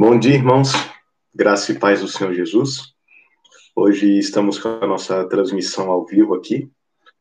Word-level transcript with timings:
Bom 0.00 0.16
dia, 0.16 0.36
irmãos. 0.36 0.70
Graça 1.34 1.72
e 1.72 1.74
paz 1.76 2.00
do 2.00 2.06
Senhor 2.06 2.32
Jesus. 2.32 2.94
Hoje 3.74 4.16
estamos 4.16 4.56
com 4.56 4.68
a 4.68 4.86
nossa 4.86 5.28
transmissão 5.28 5.90
ao 5.90 6.06
vivo 6.06 6.36
aqui, 6.36 6.70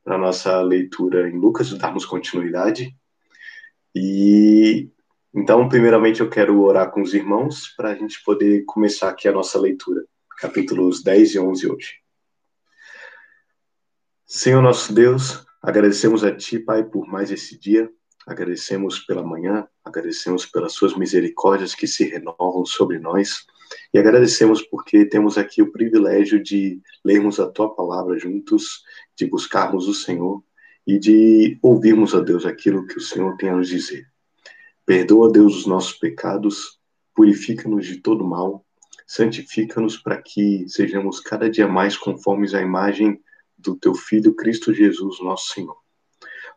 para 0.03 0.13
a 0.13 0.19
nossa 0.19 0.61
leitura 0.61 1.27
em 1.27 1.39
Lucas, 1.39 1.73
darmos 1.75 2.05
continuidade. 2.05 2.95
E 3.95 4.91
então, 5.33 5.67
primeiramente, 5.67 6.21
eu 6.21 6.29
quero 6.29 6.61
orar 6.61 6.91
com 6.91 7.01
os 7.01 7.15
irmãos 7.15 7.67
para 7.75 7.89
a 7.89 7.95
gente 7.95 8.23
poder 8.23 8.63
começar 8.65 9.09
aqui 9.09 9.27
a 9.27 9.33
nossa 9.33 9.59
leitura, 9.59 10.05
capítulos 10.37 11.01
10 11.01 11.33
e 11.33 11.39
11 11.39 11.71
hoje. 11.71 11.93
Senhor 14.23 14.61
nosso 14.61 14.93
Deus, 14.93 15.43
agradecemos 15.63 16.23
a 16.23 16.31
Ti, 16.31 16.59
Pai, 16.59 16.83
por 16.83 17.07
mais 17.07 17.31
esse 17.31 17.59
dia, 17.59 17.89
agradecemos 18.27 18.99
pela 18.99 19.23
manhã, 19.23 19.67
agradecemos 19.87 20.45
pelas 20.45 20.73
suas 20.73 20.95
misericórdias 20.95 21.73
que 21.73 21.87
se 21.87 22.03
renovam 22.05 22.65
sobre 22.65 22.99
nós 22.99 23.45
e 23.93 23.99
agradecemos 23.99 24.61
porque 24.61 25.05
temos 25.05 25.37
aqui 25.37 25.61
o 25.61 25.71
privilégio 25.71 26.41
de 26.41 26.81
lermos 27.03 27.39
a 27.39 27.49
tua 27.49 27.73
palavra 27.73 28.17
juntos, 28.17 28.83
de 29.15 29.25
buscarmos 29.25 29.87
o 29.87 29.93
Senhor 29.93 30.43
e 30.85 30.97
de 30.97 31.57
ouvirmos 31.61 32.13
a 32.13 32.21
Deus 32.21 32.45
aquilo 32.45 32.85
que 32.85 32.97
o 32.97 33.01
Senhor 33.01 33.35
tem 33.37 33.49
a 33.49 33.55
nos 33.55 33.67
dizer. 33.67 34.05
Perdoa, 34.85 35.31
Deus, 35.31 35.55
os 35.57 35.65
nossos 35.65 35.93
pecados, 35.93 36.79
purifica-nos 37.13 37.85
de 37.85 37.97
todo 37.97 38.23
mal, 38.23 38.65
santifica-nos 39.05 39.97
para 39.97 40.21
que 40.21 40.65
sejamos 40.67 41.19
cada 41.19 41.49
dia 41.49 41.67
mais 41.67 41.97
conformes 41.97 42.53
à 42.53 42.61
imagem 42.61 43.19
do 43.57 43.75
teu 43.75 43.93
Filho 43.93 44.33
Cristo 44.35 44.73
Jesus, 44.73 45.19
nosso 45.21 45.53
Senhor. 45.53 45.77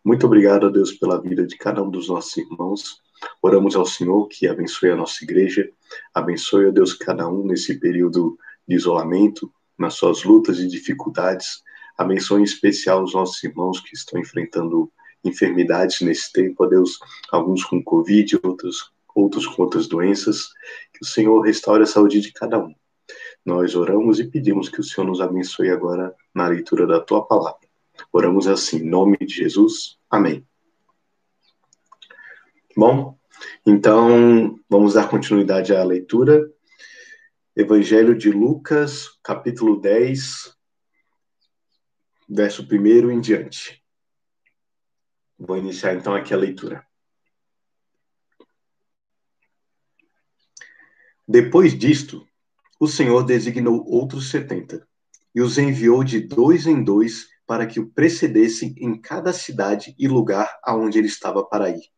Muito 0.05 0.27
obrigado 0.27 0.67
a 0.67 0.71
Deus 0.71 0.93
pela 0.93 1.21
vida 1.21 1.47
de 1.47 1.57
cada 1.57 1.83
um 1.83 1.91
dos 1.91 2.09
nossos 2.09 2.37
irmãos. 2.37 3.01
Oramos 3.43 3.77
ao 3.77 3.87
Senhor 3.87 4.27
que 4.29 4.47
abençoe 4.47 4.91
a 4.91 4.97
nossa 4.97 5.25
igreja, 5.25 5.71
abençoe 6.15 6.67
a 6.67 6.71
Deus 6.71 6.95
cada 6.95 7.29
um 7.29 7.45
nesse 7.45 7.79
período 7.79 8.39
de 8.67 8.77
isolamento, 8.77 9.53
nas 9.79 9.95
suas 9.95 10.23
lutas 10.25 10.59
e 10.59 10.69
dificuldades. 10.69 11.63
Abençoe 11.97 12.41
em 12.41 12.45
especial 12.45 13.03
os 13.03 13.15
nossos 13.15 13.43
irmãos 13.43 13.81
que 13.81 13.95
estão 13.95 14.21
enfrentando 14.21 14.91
enfermidades 15.25 16.01
nesse 16.01 16.33
tempo, 16.33 16.65
a 16.65 16.69
Deus, 16.69 16.99
alguns 17.31 17.65
com 17.65 17.83
Covid, 17.83 18.39
outros, 18.43 18.93
outros 19.15 19.47
com 19.47 19.63
outras 19.63 19.87
doenças. 19.87 20.49
Que 20.93 21.03
o 21.03 21.07
Senhor 21.07 21.41
restaure 21.41 21.83
a 21.83 21.87
saúde 21.87 22.21
de 22.21 22.33
cada 22.33 22.59
um. 22.59 22.75
Nós 23.45 23.75
oramos 23.75 24.21
e 24.21 24.25
pedimos 24.25 24.69
que 24.69 24.81
o 24.81 24.85
Senhor 24.85 25.07
nos 25.07 25.21
abençoe 25.21 25.71
agora 25.71 26.15
na 26.35 26.49
leitura 26.49 26.87
da 26.87 27.01
tua 27.01 27.27
palavra. 27.27 27.69
Oramos 28.13 28.47
assim, 28.47 28.79
em 28.79 28.89
nome 28.89 29.17
de 29.19 29.35
Jesus. 29.35 29.99
Amém. 30.11 30.47
Bom, 32.77 33.19
então 33.67 34.57
vamos 34.69 34.95
dar 34.95 35.09
continuidade 35.09 35.75
à 35.75 35.83
leitura. 35.83 36.49
Evangelho 37.57 38.17
de 38.17 38.31
Lucas, 38.31 39.09
capítulo 39.25 39.81
10, 39.81 40.57
verso 42.29 42.63
1 42.63 43.11
em 43.11 43.21
diante. 43.21 43.85
Vou 45.37 45.57
iniciar 45.57 45.95
então 45.95 46.15
aqui 46.15 46.33
a 46.33 46.37
leitura. 46.37 46.87
Depois 51.27 51.77
disto, 51.77 52.25
o 52.79 52.87
Senhor 52.87 53.25
designou 53.25 53.85
outros 53.85 54.31
setenta 54.31 54.87
e 55.35 55.43
os 55.43 55.59
enviou 55.59 56.05
de 56.05 56.21
dois 56.21 56.69
em 56.69 56.85
dois 56.85 57.29
para 57.49 57.67
que 57.67 57.81
o 57.81 57.91
precedessem 57.91 58.77
em 58.79 59.01
cada 59.01 59.33
cidade 59.33 59.93
e 59.99 60.07
lugar 60.07 60.57
aonde 60.63 60.99
ele 60.99 61.09
estava 61.09 61.45
para 61.45 61.69
ir. 61.69 61.91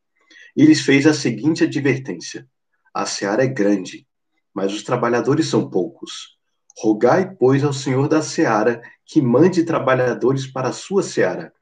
E 0.54 0.64
lhes 0.64 0.82
fez 0.82 1.06
a 1.06 1.14
seguinte 1.14 1.64
advertência: 1.64 2.48
A 2.92 3.06
seara 3.06 3.44
é 3.44 3.46
grande, 3.46 4.06
mas 4.54 4.72
os 4.72 4.82
trabalhadores 4.82 5.46
são 5.46 5.70
poucos. 5.70 6.36
Rogai, 6.78 7.34
pois, 7.34 7.64
ao 7.64 7.72
Senhor 7.72 8.08
da 8.08 8.22
seara 8.22 8.82
que 9.06 9.20
mande 9.20 9.64
trabalhadores 9.64 10.46
para 10.46 10.68
a 10.68 10.72
sua 10.72 11.02
seara. 11.02 11.52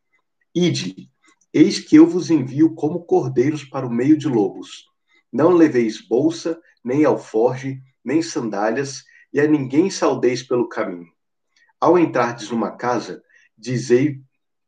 Ide, 0.55 1.11
eis 1.53 1.79
que 1.79 1.97
eu 1.97 2.07
vos 2.07 2.31
envio 2.31 2.75
como 2.75 3.05
cordeiros 3.05 3.65
para 3.65 3.87
o 3.87 3.93
meio 3.93 4.17
de 4.17 4.29
lobos. 4.29 4.87
Não 5.33 5.51
leveis 5.51 6.07
bolsa, 6.07 6.61
nem 6.85 7.05
alforge, 7.05 7.81
nem 8.05 8.23
sandálias, 8.23 9.05
e 9.33 9.41
a 9.41 9.47
ninguém 9.47 9.91
saudeis 9.91 10.43
pelo 10.43 10.69
caminho. 10.69 11.13
Ao 11.81 11.99
entrardes 11.99 12.51
numa 12.51 12.77
casa, 12.77 13.23
dizei 13.57 14.21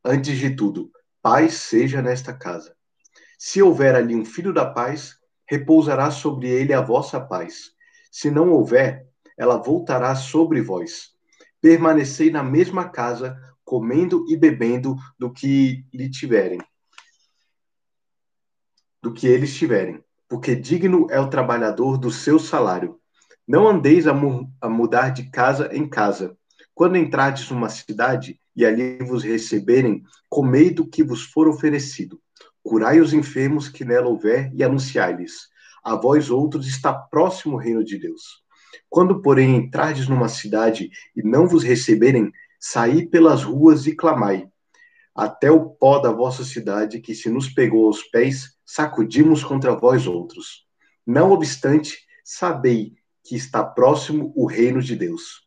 antes 0.05 0.39
de 0.39 0.55
tudo: 0.55 0.91
paz 1.21 1.55
seja 1.55 2.01
nesta 2.01 2.33
casa. 2.33 2.77
Se 3.45 3.61
houver 3.61 3.97
ali 3.97 4.15
um 4.15 4.25
filho 4.25 4.53
da 4.53 4.65
paz, 4.65 5.19
repousará 5.51 6.13
sobre 6.13 6.49
ele 6.49 6.73
a 6.73 6.81
vossa 6.81 7.21
paz. 7.21 7.73
Se 8.09 8.31
não 8.31 8.53
houver, 8.53 9.05
ela 9.37 9.57
voltará 9.57 10.15
sobre 10.15 10.63
vós. 10.63 11.11
Permanecei 11.61 12.31
na 12.31 12.45
mesma 12.45 12.89
casa, 12.89 13.37
comendo 13.65 14.25
e 14.29 14.37
bebendo 14.37 14.95
do 15.19 15.29
que 15.33 15.85
lhe 15.93 16.09
tiverem, 16.09 16.61
do 19.03 19.13
que 19.13 19.27
eles 19.27 19.57
tiverem, 19.57 20.01
porque 20.29 20.55
digno 20.55 21.09
é 21.11 21.19
o 21.19 21.29
trabalhador 21.29 21.99
do 21.99 22.13
seu 22.13 22.39
salário. 22.39 23.01
Não 23.45 23.67
andeis 23.67 24.07
a, 24.07 24.15
mu 24.15 24.49
a 24.61 24.69
mudar 24.69 25.09
de 25.09 25.29
casa 25.31 25.69
em 25.73 25.89
casa. 25.89 26.39
Quando 26.73 26.97
entrardes 26.97 27.51
numa 27.51 27.69
cidade, 27.69 28.41
e 28.55 28.65
ali 28.65 28.99
vos 28.99 29.25
receberem, 29.25 30.05
comei 30.29 30.71
do 30.71 30.87
que 30.87 31.03
vos 31.03 31.25
for 31.25 31.49
oferecido. 31.49 32.22
Curai 32.63 33.01
os 33.01 33.13
enfermos 33.13 33.69
que 33.69 33.85
nela 33.85 34.09
houver 34.09 34.51
e 34.55 34.63
anunciai-lhes. 34.63 35.49
A 35.83 35.97
vós 35.97 36.31
outros 36.31 36.67
está 36.67 36.93
próximo 36.93 37.57
o 37.57 37.59
reino 37.59 37.85
de 37.85 37.99
Deus. 37.99 38.43
Quando, 38.89 39.21
porém, 39.21 39.57
entrardes 39.57 40.09
numa 40.09 40.29
cidade 40.29 40.91
e 41.17 41.23
não 41.23 41.47
vos 41.47 41.63
receberem, 41.63 42.31
saí 42.61 43.07
pelas 43.07 43.43
ruas 43.43 43.87
e 43.87 43.97
clamai. 43.97 44.49
Até 45.15 45.51
o 45.51 45.71
pó 45.71 45.99
da 45.99 46.13
vossa 46.13 46.45
cidade, 46.45 47.01
que 47.01 47.15
se 47.15 47.29
nos 47.29 47.49
pegou 47.49 47.87
aos 47.87 48.03
pés, 48.03 48.57
sacudimos 48.65 49.43
contra 49.43 49.75
vós 49.75 50.07
outros. 50.07 50.67
Não 51.07 51.33
obstante, 51.33 51.99
sabei 52.25 52.95
que 53.25 53.37
está 53.37 53.65
próximo 53.65 54.33
o 54.37 54.47
reino 54.47 54.81
de 54.81 54.97
Deus. 54.97 55.47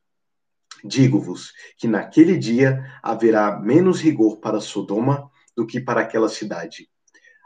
Digo-vos 0.83 1.51
que 1.77 1.87
naquele 1.87 2.37
dia 2.37 2.99
haverá 3.01 3.59
menos 3.59 4.01
rigor 4.01 4.37
para 4.37 4.61
Sodoma 4.61 5.31
do 5.55 5.65
que 5.65 5.79
para 5.79 6.01
aquela 6.01 6.29
cidade. 6.29 6.89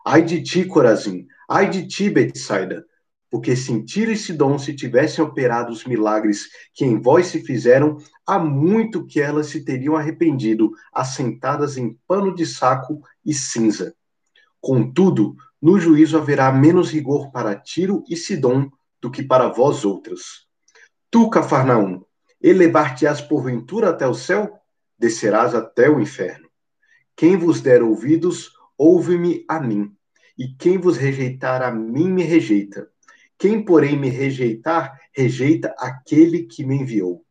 Ai 0.06 0.24
de 0.24 0.42
ti, 0.42 0.66
Corazim! 0.66 1.28
Ai 1.48 1.70
de 1.70 1.88
ti, 1.88 2.10
Betsaida! 2.10 2.86
Porque 3.30 3.56
se 3.56 3.84
Tiro 3.84 4.12
e 4.12 4.18
Sidom 4.18 4.58
se 4.58 4.76
tivessem 4.76 5.24
operado 5.24 5.72
os 5.72 5.86
milagres 5.86 6.48
que 6.74 6.84
em 6.84 7.00
vós 7.00 7.28
se 7.28 7.42
fizeram, 7.42 7.98
há 8.26 8.40
muito 8.40 9.06
que 9.06 9.22
elas 9.22 9.48
se 9.48 9.64
teriam 9.64 9.96
arrependido, 9.96 10.72
assentadas 10.92 11.78
em 11.78 11.98
pano 12.08 12.34
de 12.34 12.46
saco 12.46 13.02
e 13.24 13.34
cinza. 13.34 13.94
Contudo, 14.60 15.36
no 15.62 15.80
juízo 15.80 16.18
haverá 16.18 16.52
menos 16.52 16.92
rigor 16.92 17.31
para 17.31 17.56
Tiro 17.56 18.04
e 18.10 18.16
Sidom 18.16 18.70
do 19.00 19.12
que 19.12 19.22
para 19.22 19.48
vós 19.48 19.86
outras. 19.86 20.48
Tu, 21.12 21.30
Cafarnaum, 21.30 22.04
Elevar-te-ás 22.42 23.20
porventura 23.20 23.90
até 23.90 24.08
o 24.08 24.14
céu? 24.14 24.62
Descerás 24.98 25.54
até 25.54 25.90
o 25.90 26.00
inferno. 26.00 26.48
Quem 27.16 27.36
vos 27.36 27.60
der 27.60 27.84
ouvidos, 27.84 28.54
ouve-me 28.80 29.44
a 29.50 29.60
mim. 29.60 29.94
E 30.38 30.48
quem 30.48 30.78
vos 30.78 30.96
rejeitar 30.96 31.62
a 31.62 31.70
mim, 31.70 32.10
me 32.10 32.24
rejeita. 32.24 32.90
Quem, 33.38 33.64
porém, 33.64 34.00
me 34.00 34.10
rejeitar, 34.10 34.98
rejeita 35.14 35.76
aquele 35.78 36.44
que 36.44 36.66
me 36.66 36.78
enviou. 36.78 37.26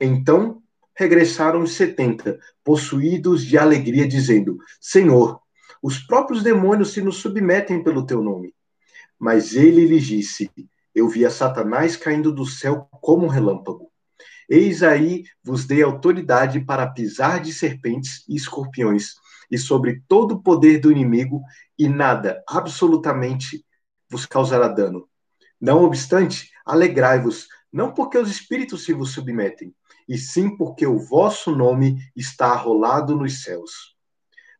Então 0.00 0.60
regressaram 0.94 1.62
os 1.62 1.72
setenta, 1.72 2.38
possuídos 2.64 3.44
de 3.44 3.56
alegria, 3.56 4.08
dizendo: 4.08 4.58
Senhor, 4.80 5.40
os 5.80 5.98
próprios 5.98 6.42
demônios 6.42 6.92
se 6.92 7.00
nos 7.00 7.18
submetem 7.18 7.82
pelo 7.82 8.04
teu 8.04 8.22
nome. 8.22 8.52
Mas 9.18 9.54
ele 9.54 9.86
lhes 9.86 10.04
disse: 10.04 10.50
Eu 10.94 11.08
vi 11.08 11.24
a 11.24 11.30
Satanás 11.30 11.96
caindo 11.96 12.32
do 12.32 12.44
céu 12.44 12.88
como 13.00 13.24
um 13.24 13.28
relâmpago. 13.28 13.90
Eis 14.48 14.82
aí 14.82 15.24
vos 15.42 15.64
dei 15.64 15.82
autoridade 15.82 16.60
para 16.60 16.86
pisar 16.86 17.40
de 17.40 17.52
serpentes 17.52 18.24
e 18.28 18.36
escorpiões, 18.36 19.14
e 19.50 19.58
sobre 19.58 20.02
todo 20.08 20.32
o 20.32 20.42
poder 20.42 20.78
do 20.78 20.90
inimigo, 20.90 21.40
e 21.78 21.88
nada, 21.88 22.42
absolutamente, 22.48 23.64
vos 24.10 24.26
causará 24.26 24.68
dano. 24.68 25.08
Não 25.60 25.84
obstante, 25.84 26.50
alegrai-vos, 26.64 27.48
não 27.72 27.92
porque 27.92 28.18
os 28.18 28.30
espíritos 28.30 28.84
se 28.84 28.92
vos 28.92 29.10
submetem, 29.10 29.74
e 30.08 30.16
sim 30.16 30.56
porque 30.56 30.86
o 30.86 30.98
vosso 30.98 31.54
nome 31.54 31.98
está 32.14 32.46
arrolado 32.46 33.16
nos 33.16 33.42
céus. 33.42 33.96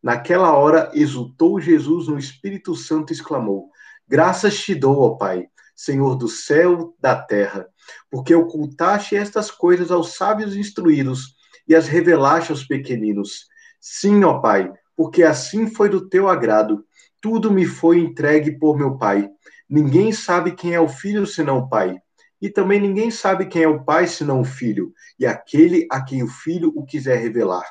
Naquela 0.02 0.52
hora 0.56 0.90
exultou 0.94 1.60
Jesus 1.60 2.08
no 2.08 2.18
Espírito 2.18 2.74
Santo 2.74 3.12
e 3.12 3.14
exclamou: 3.14 3.70
Graças 4.06 4.58
te 4.58 4.74
dou, 4.74 5.00
ó 5.00 5.16
Pai, 5.16 5.48
Senhor 5.74 6.16
do 6.16 6.28
céu, 6.28 6.94
da 7.00 7.16
terra 7.16 7.68
porque 8.10 8.34
ocultaste 8.34 9.16
estas 9.16 9.50
coisas 9.50 9.90
aos 9.90 10.14
sábios 10.14 10.56
instruídos 10.56 11.36
e 11.68 11.74
as 11.74 11.88
revelaste 11.88 12.50
aos 12.50 12.64
pequeninos. 12.64 13.46
Sim, 13.88 14.24
ó 14.24 14.40
Pai, 14.40 14.72
porque 14.96 15.22
assim 15.22 15.70
foi 15.70 15.88
do 15.88 16.08
teu 16.08 16.28
agrado. 16.28 16.84
Tudo 17.20 17.52
me 17.52 17.64
foi 17.64 18.00
entregue 18.00 18.58
por 18.58 18.76
meu 18.76 18.98
Pai. 18.98 19.28
Ninguém 19.70 20.10
sabe 20.10 20.56
quem 20.56 20.74
é 20.74 20.80
o 20.80 20.88
filho 20.88 21.24
senão 21.24 21.58
o 21.58 21.68
Pai, 21.68 21.96
E 22.42 22.50
também 22.50 22.80
ninguém 22.80 23.12
sabe 23.12 23.46
quem 23.46 23.62
é 23.62 23.68
o 23.68 23.84
Pai 23.84 24.08
senão 24.08 24.40
o 24.40 24.44
Filho, 24.44 24.92
e 25.18 25.24
aquele 25.24 25.86
a 25.88 26.02
quem 26.02 26.24
o 26.24 26.26
Filho 26.26 26.72
o 26.74 26.84
quiser 26.84 27.18
revelar. 27.18 27.64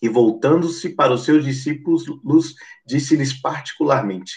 E 0.00 0.08
voltando-se 0.08 0.90
para 0.90 1.12
os 1.12 1.24
seus 1.24 1.44
discípulos, 1.44 2.04
disse-lhes 2.86 3.32
particularmente: 3.32 4.36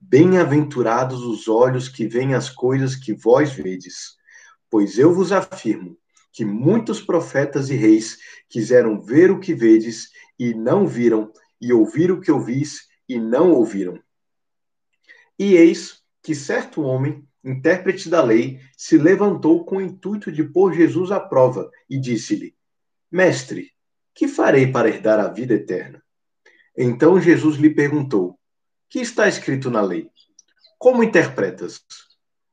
Bem-aventurados 0.00 1.22
os 1.22 1.48
olhos 1.48 1.86
que 1.86 2.08
veem 2.08 2.32
as 2.32 2.48
coisas 2.48 2.96
que 2.96 3.12
vós 3.12 3.52
vedes. 3.52 4.16
Pois 4.70 4.98
eu 4.98 5.12
vos 5.12 5.32
afirmo 5.32 5.98
que 6.34 6.44
muitos 6.44 7.00
profetas 7.00 7.70
e 7.70 7.76
reis 7.76 8.18
quiseram 8.48 9.00
ver 9.00 9.30
o 9.30 9.38
que 9.38 9.54
vedes 9.54 10.10
e 10.36 10.52
não 10.52 10.84
viram, 10.84 11.32
e 11.60 11.72
ouvir 11.72 12.10
o 12.10 12.20
que 12.20 12.32
ouvis 12.32 12.88
e 13.08 13.20
não 13.20 13.52
ouviram. 13.52 14.02
E 15.38 15.54
eis 15.54 16.02
que 16.20 16.34
certo 16.34 16.82
homem, 16.82 17.24
intérprete 17.44 18.08
da 18.08 18.20
lei, 18.20 18.60
se 18.76 18.98
levantou 18.98 19.64
com 19.64 19.76
o 19.76 19.80
intuito 19.80 20.32
de 20.32 20.42
pôr 20.42 20.74
Jesus 20.74 21.12
à 21.12 21.20
prova 21.20 21.70
e 21.88 22.00
disse-lhe: 22.00 22.56
Mestre, 23.10 23.70
que 24.12 24.26
farei 24.26 24.66
para 24.66 24.88
herdar 24.88 25.20
a 25.20 25.28
vida 25.28 25.54
eterna? 25.54 26.02
Então 26.76 27.20
Jesus 27.20 27.56
lhe 27.56 27.70
perguntou: 27.70 28.36
Que 28.90 28.98
está 28.98 29.28
escrito 29.28 29.70
na 29.70 29.80
lei? 29.80 30.10
Como 30.78 31.04
interpretas? 31.04 31.80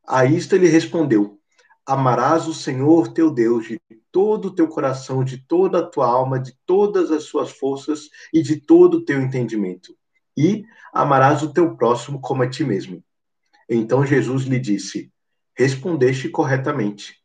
A 0.08 0.24
isto 0.26 0.54
ele 0.54 0.68
respondeu: 0.68 1.41
Amarás 1.86 2.48
o 2.48 2.54
Senhor 2.54 3.14
teu 3.14 3.32
Deus 3.32 3.66
de 3.66 3.80
todo 4.12 4.50
o 4.50 4.56
teu 4.56 4.68
coração, 4.68 5.24
de 5.24 5.38
toda 5.38 5.80
a 5.80 5.86
tua 5.86 6.08
alma, 6.08 6.40
de 6.40 6.56
todas 6.66 7.12
as 7.12 7.24
suas 7.24 7.52
forças 7.52 8.10
e 8.34 8.42
de 8.42 8.58
todo 8.58 8.96
o 8.96 9.06
teu 9.06 9.22
entendimento. 9.22 9.96
E 10.38 10.64
amarás 10.94 11.42
o 11.42 11.52
teu 11.52 11.76
próximo 11.76 12.20
como 12.20 12.44
a 12.44 12.50
ti 12.50 12.64
mesmo. 12.64 13.04
Então 13.70 14.06
Jesus 14.06 14.44
lhe 14.44 14.60
disse: 14.60 15.12
Respondeste 15.58 16.30
corretamente. 16.30 17.16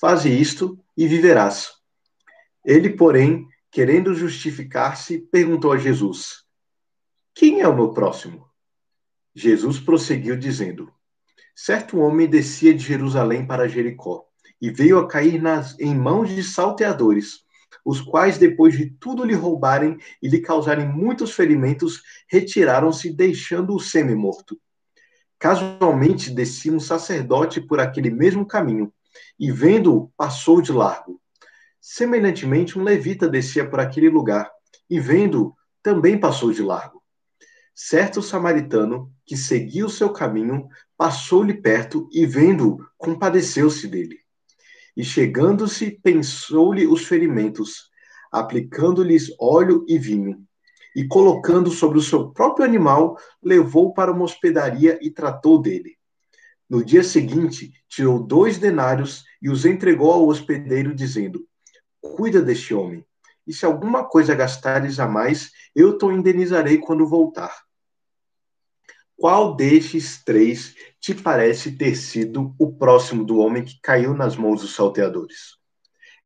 Faze 0.00 0.28
isto 0.28 0.78
e 0.96 1.06
viverás. 1.06 1.72
Ele, 2.64 2.90
porém, 2.90 3.46
querendo 3.70 4.14
justificar-se, 4.14 5.18
perguntou 5.18 5.72
a 5.72 5.78
Jesus: 5.78 6.44
Quem 7.34 7.60
é 7.60 7.68
o 7.68 7.74
meu 7.74 7.92
próximo? 7.92 8.48
Jesus 9.34 9.78
prosseguiu 9.78 10.36
dizendo: 10.36 10.92
Certo 11.58 11.98
homem 12.00 12.28
descia 12.28 12.74
de 12.74 12.84
Jerusalém 12.84 13.46
para 13.46 13.66
Jericó 13.66 14.26
e 14.60 14.68
veio 14.68 14.98
a 14.98 15.08
cair 15.08 15.40
nas, 15.40 15.74
em 15.80 15.94
mãos 15.94 16.28
de 16.28 16.42
salteadores, 16.42 17.46
os 17.82 17.98
quais, 17.98 18.36
depois 18.36 18.76
de 18.76 18.90
tudo 18.90 19.24
lhe 19.24 19.32
roubarem 19.32 19.96
e 20.22 20.28
lhe 20.28 20.40
causarem 20.40 20.86
muitos 20.86 21.32
ferimentos, 21.32 22.02
retiraram-se, 22.28 23.10
deixando-o 23.10 23.80
semi-morto. 23.80 24.60
Casualmente 25.38 26.30
descia 26.30 26.72
um 26.72 26.80
sacerdote 26.80 27.58
por 27.58 27.80
aquele 27.80 28.10
mesmo 28.10 28.44
caminho, 28.44 28.92
e 29.40 29.50
vendo-o, 29.50 30.12
passou 30.14 30.60
de 30.60 30.72
largo. 30.72 31.18
Semelhantemente, 31.80 32.78
um 32.78 32.82
levita 32.82 33.26
descia 33.26 33.66
por 33.66 33.80
aquele 33.80 34.10
lugar, 34.10 34.50
e 34.90 35.00
vendo-o, 35.00 35.56
também 35.82 36.20
passou 36.20 36.52
de 36.52 36.60
largo. 36.60 37.02
Certo 37.74 38.20
samaritano, 38.20 39.10
que 39.26 39.36
seguia 39.36 39.84
o 39.84 39.90
seu 39.90 40.10
caminho, 40.10 40.68
passou-lhe 40.96 41.54
perto 41.54 42.08
e, 42.12 42.24
vendo-o, 42.24 42.86
compadeceu-se 42.96 43.88
dele. 43.88 44.18
E 44.96 45.04
chegando-se, 45.04 45.90
pensou-lhe 46.02 46.86
os 46.86 47.04
ferimentos, 47.04 47.90
aplicando-lhes 48.30 49.30
óleo 49.38 49.84
e 49.88 49.98
vinho. 49.98 50.42
E 50.94 51.06
colocando 51.06 51.70
sobre 51.70 51.98
o 51.98 52.02
seu 52.02 52.30
próprio 52.30 52.64
animal, 52.64 53.18
levou 53.42 53.92
para 53.92 54.10
uma 54.10 54.24
hospedaria 54.24 54.98
e 55.02 55.10
tratou 55.10 55.60
dele. 55.60 55.96
No 56.68 56.82
dia 56.82 57.02
seguinte, 57.02 57.72
tirou 57.88 58.18
dois 58.18 58.56
denários 58.56 59.24
e 59.42 59.50
os 59.50 59.66
entregou 59.66 60.10
ao 60.10 60.26
hospedeiro, 60.26 60.94
dizendo: 60.94 61.46
Cuida 62.00 62.40
deste 62.40 62.72
homem, 62.72 63.04
e 63.46 63.52
se 63.52 63.66
alguma 63.66 64.04
coisa 64.04 64.34
gastares 64.34 64.98
a 64.98 65.06
mais, 65.06 65.50
eu 65.74 65.98
te 65.98 66.06
indenizarei 66.06 66.78
quando 66.78 67.06
voltar. 67.06 67.65
Qual 69.18 69.56
destes 69.56 70.22
três 70.22 70.74
te 71.00 71.14
parece 71.14 71.72
ter 71.72 71.96
sido 71.96 72.54
o 72.58 72.70
próximo 72.70 73.24
do 73.24 73.38
homem 73.38 73.64
que 73.64 73.80
caiu 73.80 74.12
nas 74.12 74.36
mãos 74.36 74.60
dos 74.60 74.74
salteadores? 74.74 75.56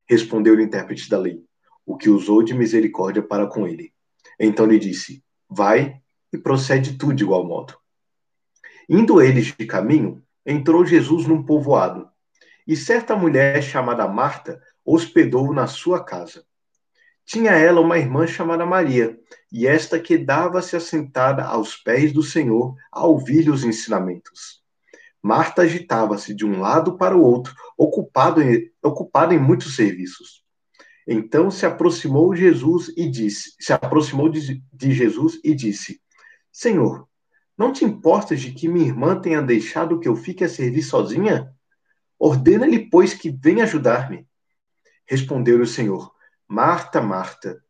Respondeu 0.08 0.56
o 0.56 0.60
intérprete 0.60 1.08
da 1.08 1.16
lei, 1.16 1.40
o 1.86 1.96
que 1.96 2.10
usou 2.10 2.42
de 2.42 2.52
misericórdia 2.52 3.22
para 3.22 3.46
com 3.46 3.64
ele. 3.64 3.92
Então 4.40 4.66
lhe 4.66 4.76
disse: 4.76 5.22
Vai 5.48 6.00
e 6.32 6.38
procede 6.38 6.98
tu 6.98 7.12
de 7.12 7.22
igual 7.22 7.46
modo. 7.46 7.78
Indo 8.88 9.22
eles 9.22 9.54
de 9.56 9.66
caminho, 9.66 10.20
entrou 10.44 10.84
Jesus 10.84 11.28
num 11.28 11.44
povoado, 11.44 12.10
e 12.66 12.74
certa 12.74 13.14
mulher 13.14 13.62
chamada 13.62 14.08
Marta 14.08 14.60
hospedou-o 14.84 15.54
na 15.54 15.68
sua 15.68 16.02
casa. 16.02 16.44
Tinha 17.30 17.52
ela 17.52 17.80
uma 17.80 17.96
irmã 17.96 18.26
chamada 18.26 18.66
Maria, 18.66 19.16
e 19.52 19.64
esta 19.64 20.00
quedava-se 20.00 20.74
assentada 20.74 21.44
aos 21.44 21.76
pés 21.76 22.12
do 22.12 22.24
Senhor 22.24 22.74
a 22.90 23.06
ouvir-lhe 23.06 23.50
os 23.50 23.62
ensinamentos. 23.62 24.60
Marta 25.22 25.62
agitava-se 25.62 26.34
de 26.34 26.44
um 26.44 26.58
lado 26.58 26.96
para 26.96 27.16
o 27.16 27.22
outro, 27.22 27.54
ocupado 27.78 28.42
em, 28.42 28.68
ocupada 28.82 29.32
em 29.32 29.38
muitos 29.38 29.76
serviços. 29.76 30.42
Então 31.06 31.52
se 31.52 31.64
aproximou 31.64 32.34
Jesus 32.34 32.92
e 32.96 33.08
disse, 33.08 33.54
se 33.60 33.72
aproximou 33.72 34.28
de, 34.28 34.60
de 34.72 34.92
Jesus 34.92 35.38
e 35.44 35.54
disse: 35.54 36.00
Senhor, 36.50 37.06
não 37.56 37.72
te 37.72 37.84
importas 37.84 38.40
de 38.40 38.50
que 38.50 38.66
minha 38.66 38.88
irmã 38.88 39.20
tenha 39.20 39.40
deixado 39.40 40.00
que 40.00 40.08
eu 40.08 40.16
fique 40.16 40.42
a 40.42 40.48
servir 40.48 40.82
sozinha? 40.82 41.48
Ordena-lhe, 42.18 42.90
pois, 42.90 43.14
que 43.14 43.30
venha 43.30 43.62
ajudar-me. 43.62 44.26
Respondeu-lhe 45.06 45.62
o 45.62 45.66
Senhor: 45.66 46.12
Marta, 46.52 47.00
Marta, 47.00 47.62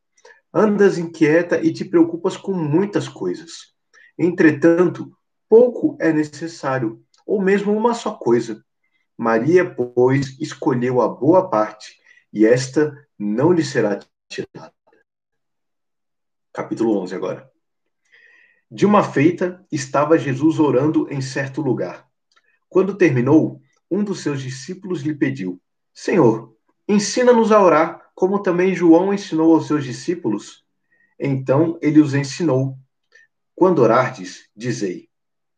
andas 0.50 0.96
inquieta 0.96 1.60
e 1.60 1.70
te 1.70 1.84
preocupas 1.84 2.34
com 2.34 2.54
muitas 2.54 3.06
coisas. 3.06 3.74
Entretanto, 4.18 5.14
pouco 5.46 5.98
é 6.00 6.10
necessário 6.10 7.04
ou 7.26 7.42
mesmo 7.42 7.76
uma 7.76 7.92
só 7.92 8.14
coisa. 8.14 8.64
Maria, 9.18 9.70
pois, 9.70 10.40
escolheu 10.40 11.02
a 11.02 11.08
boa 11.08 11.50
parte, 11.50 12.00
e 12.32 12.46
esta 12.46 12.96
não 13.18 13.52
lhe 13.52 13.62
será 13.62 14.00
tirada. 14.30 14.72
Capítulo 16.50 16.98
11 17.00 17.14
agora. 17.14 17.52
De 18.70 18.86
uma 18.86 19.04
feita, 19.04 19.62
estava 19.70 20.16
Jesus 20.16 20.58
orando 20.58 21.06
em 21.10 21.20
certo 21.20 21.60
lugar. 21.60 22.08
Quando 22.66 22.96
terminou, 22.96 23.60
um 23.90 24.02
dos 24.02 24.20
seus 24.20 24.40
discípulos 24.40 25.02
lhe 25.02 25.14
pediu: 25.14 25.60
Senhor, 25.92 26.56
ensina-nos 26.88 27.52
a 27.52 27.62
orar, 27.62 27.99
como 28.14 28.42
também 28.42 28.74
João 28.74 29.12
ensinou 29.12 29.54
aos 29.54 29.66
seus 29.66 29.84
discípulos. 29.84 30.64
Então 31.18 31.78
ele 31.82 32.00
os 32.00 32.14
ensinou: 32.14 32.78
Quando 33.54 33.80
orardes, 33.80 34.48
dizei: 34.54 35.08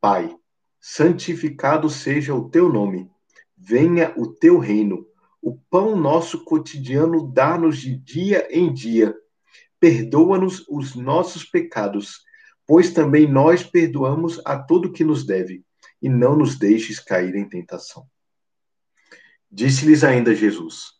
Pai, 0.00 0.34
santificado 0.80 1.88
seja 1.88 2.34
o 2.34 2.48
teu 2.48 2.68
nome, 2.68 3.10
venha 3.56 4.12
o 4.16 4.26
teu 4.26 4.58
reino. 4.58 5.06
O 5.40 5.56
pão 5.70 5.96
nosso 5.96 6.44
cotidiano 6.44 7.32
dá-nos 7.32 7.78
de 7.78 7.96
dia 7.96 8.46
em 8.50 8.72
dia. 8.72 9.14
Perdoa-nos 9.80 10.64
os 10.68 10.94
nossos 10.94 11.44
pecados, 11.44 12.22
pois 12.66 12.92
também 12.92 13.28
nós 13.28 13.64
perdoamos 13.64 14.40
a 14.44 14.56
todo 14.56 14.92
que 14.92 15.02
nos 15.02 15.26
deve, 15.26 15.64
e 16.00 16.08
não 16.08 16.36
nos 16.36 16.56
deixes 16.56 17.00
cair 17.00 17.34
em 17.34 17.48
tentação. 17.48 18.06
Disse-lhes 19.50 20.02
ainda 20.04 20.34
Jesus: 20.34 20.92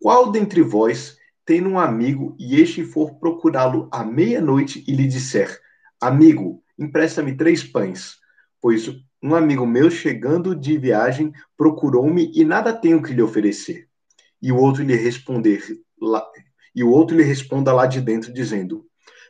Qual 0.00 0.30
dentre 0.30 0.62
vós 0.62 1.16
tem 1.44 1.66
um 1.66 1.78
amigo 1.78 2.36
e 2.38 2.60
este 2.60 2.84
for 2.84 3.14
procurá-lo 3.14 3.88
à 3.90 4.04
meia-noite 4.04 4.84
e 4.86 4.92
lhe 4.92 5.06
disser: 5.06 5.58
Amigo, 6.00 6.62
empresta-me 6.78 7.36
três 7.36 7.64
pães 7.64 8.18
pois 8.60 8.88
um 9.22 9.34
amigo 9.34 9.66
meu, 9.66 9.90
chegando 9.90 10.54
de 10.54 10.78
viagem, 10.78 11.32
procurou-me 11.56 12.30
e 12.34 12.44
nada 12.44 12.72
tenho 12.72 13.02
que 13.02 13.12
lhe 13.12 13.22
oferecer. 13.22 13.88
E 14.40 14.52
o 14.52 14.56
outro 14.56 14.82
lhe 14.82 14.94
responder 14.94 15.60
lá, 16.00 16.24
e 16.74 16.84
o 16.84 16.90
outro 16.90 17.16
lhe 17.16 17.24
responda 17.24 17.72
lá 17.72 17.86
de 17.86 18.00
dentro, 18.00 18.32
dizendo: 18.32 18.86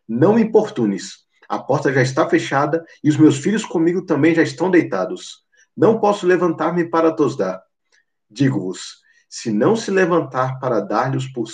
Não 0.06 0.34
me 0.34 0.42
importunes, 0.42 1.26
a 1.48 1.58
porta 1.58 1.92
já 1.92 2.02
está 2.02 2.28
fechada 2.28 2.84
e 3.02 3.08
os 3.08 3.16
meus 3.16 3.38
filhos 3.38 3.64
comigo 3.64 4.04
também 4.04 4.34
já 4.34 4.42
estão 4.42 4.70
deitados. 4.70 5.42
Não 5.74 5.98
posso 5.98 6.26
levantar-me 6.26 6.84
para 6.84 7.12
tos 7.12 7.36
dar. 7.36 7.62
Digo-vos: 8.30 8.98
se 9.28 9.52
não 9.52 9.76
se 9.76 9.90
levantar 9.90 10.58
para 10.58 10.80
dar-lhes 10.80 11.26
por, 11.30 11.46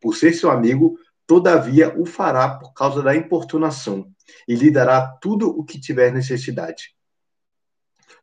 por 0.00 0.16
ser 0.16 0.32
seu 0.32 0.50
amigo, 0.50 0.98
todavia 1.26 1.94
o 1.98 2.06
fará 2.06 2.48
por 2.50 2.72
causa 2.72 3.02
da 3.02 3.14
importunação, 3.14 4.10
e 4.46 4.54
lhe 4.54 4.70
dará 4.70 5.06
tudo 5.20 5.48
o 5.48 5.64
que 5.64 5.80
tiver 5.80 6.12
necessidade. 6.12 6.94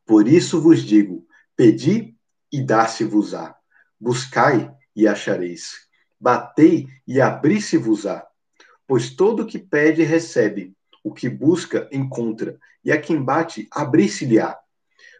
Por 0.05 0.27
isso 0.27 0.61
vos 0.61 0.81
digo: 0.81 1.25
pedi 1.55 2.15
e 2.51 2.63
dá-se-vos-á. 2.63 3.55
Buscai 3.99 4.71
e 4.95 5.07
achareis. 5.07 5.87
Batei 6.19 6.87
e 7.07 7.19
abri-se-vos-á. 7.19 8.25
Pois 8.87 9.09
todo 9.09 9.43
o 9.43 9.45
que 9.45 9.59
pede, 9.59 10.03
recebe. 10.03 10.73
O 11.03 11.13
que 11.13 11.27
busca, 11.29 11.87
encontra. 11.91 12.57
E 12.83 12.91
a 12.91 12.99
quem 12.99 13.21
bate, 13.21 13.67
abri-se-lhe-á. 13.71 14.57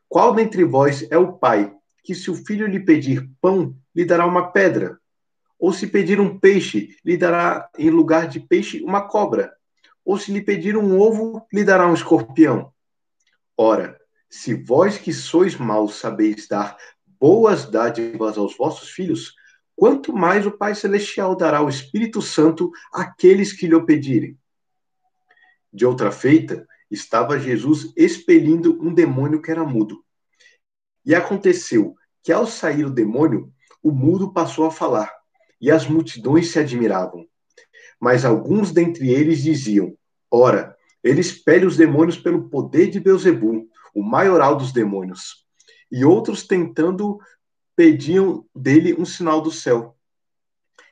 Qual 0.08 0.34
dentre 0.34 0.64
vós 0.64 1.06
é 1.12 1.18
o 1.18 1.34
pai 1.34 1.74
que 2.06 2.14
se 2.14 2.30
o 2.30 2.36
filho 2.36 2.68
lhe 2.68 2.80
pedir 2.80 3.28
pão, 3.42 3.76
lhe 3.94 4.06
dará 4.06 4.26
uma 4.28 4.52
pedra? 4.52 5.00
Ou 5.58 5.74
se 5.74 5.88
pedir 5.88 6.20
um 6.20 6.38
peixe, 6.38 6.96
lhe 7.04 7.18
dará 7.18 7.68
em 7.78 7.90
lugar 7.90 8.28
de 8.28 8.40
peixe 8.40 8.84
uma 8.84 9.08
cobra? 9.08 9.52
Ou 10.06 10.18
se 10.20 10.32
lhe 10.32 10.42
pedir 10.42 10.78
um 10.78 11.00
ovo, 11.00 11.46
lhe 11.52 11.64
dará 11.64 11.88
um 11.88 11.96
escorpião? 11.96 12.72
Ora, 13.58 14.00
se 14.30 14.54
vós 14.54 14.98
que 15.00 15.12
sois 15.12 15.56
maus 15.56 15.96
sabeis 15.96 16.48
dar 16.48 16.78
boas 17.20 17.66
dádivas 17.66 18.38
aos 18.38 18.56
vossos 18.56 18.90
filhos, 18.90 19.34
quanto 19.76 20.14
mais 20.14 20.46
o 20.46 20.52
Pai 20.52 20.76
Celestial 20.76 21.36
dará 21.36 21.62
o 21.62 21.70
Espírito 21.70 22.22
Santo 22.22 22.72
àqueles 22.94 23.52
que 23.52 23.66
lhe 23.66 23.74
o 23.74 23.86
pedirem. 23.86 24.38
De 25.74 25.86
outra 25.86 26.12
feita, 26.12 26.68
estava 26.92 27.40
Jesus 27.40 27.92
expelindo 27.98 28.80
um 28.82 28.94
demônio 28.94 29.42
que 29.42 29.50
era 29.50 29.66
mudo. 29.66 30.06
E 31.06 31.14
aconteceu 31.14 31.96
que, 32.24 32.32
ao 32.32 32.48
sair 32.48 32.86
o 32.86 32.90
demônio, 32.90 33.54
o 33.84 33.92
mudo 33.92 34.34
passou 34.34 34.66
a 34.66 34.72
falar, 34.72 35.12
e 35.62 35.70
as 35.70 35.88
multidões 35.88 36.52
se 36.52 36.60
admiravam. 36.60 37.26
Mas 38.00 38.26
alguns 38.26 38.72
dentre 38.72 39.10
eles 39.10 39.42
diziam: 39.42 39.96
Ora, 40.30 40.76
ele 41.04 41.22
expele 41.22 41.66
os 41.66 41.78
demônios 41.78 42.18
pelo 42.18 42.50
poder 42.50 42.88
de 42.90 43.00
Beuzebu, 43.00 43.68
o 43.94 44.04
maioral 44.04 44.58
dos 44.58 44.72
demônios. 44.72 45.46
E 45.92 46.04
outros, 46.04 46.48
tentando, 46.48 47.20
pediam 47.76 48.46
dele 48.56 48.96
um 48.98 49.06
sinal 49.06 49.40
do 49.40 49.52
céu. 49.52 49.96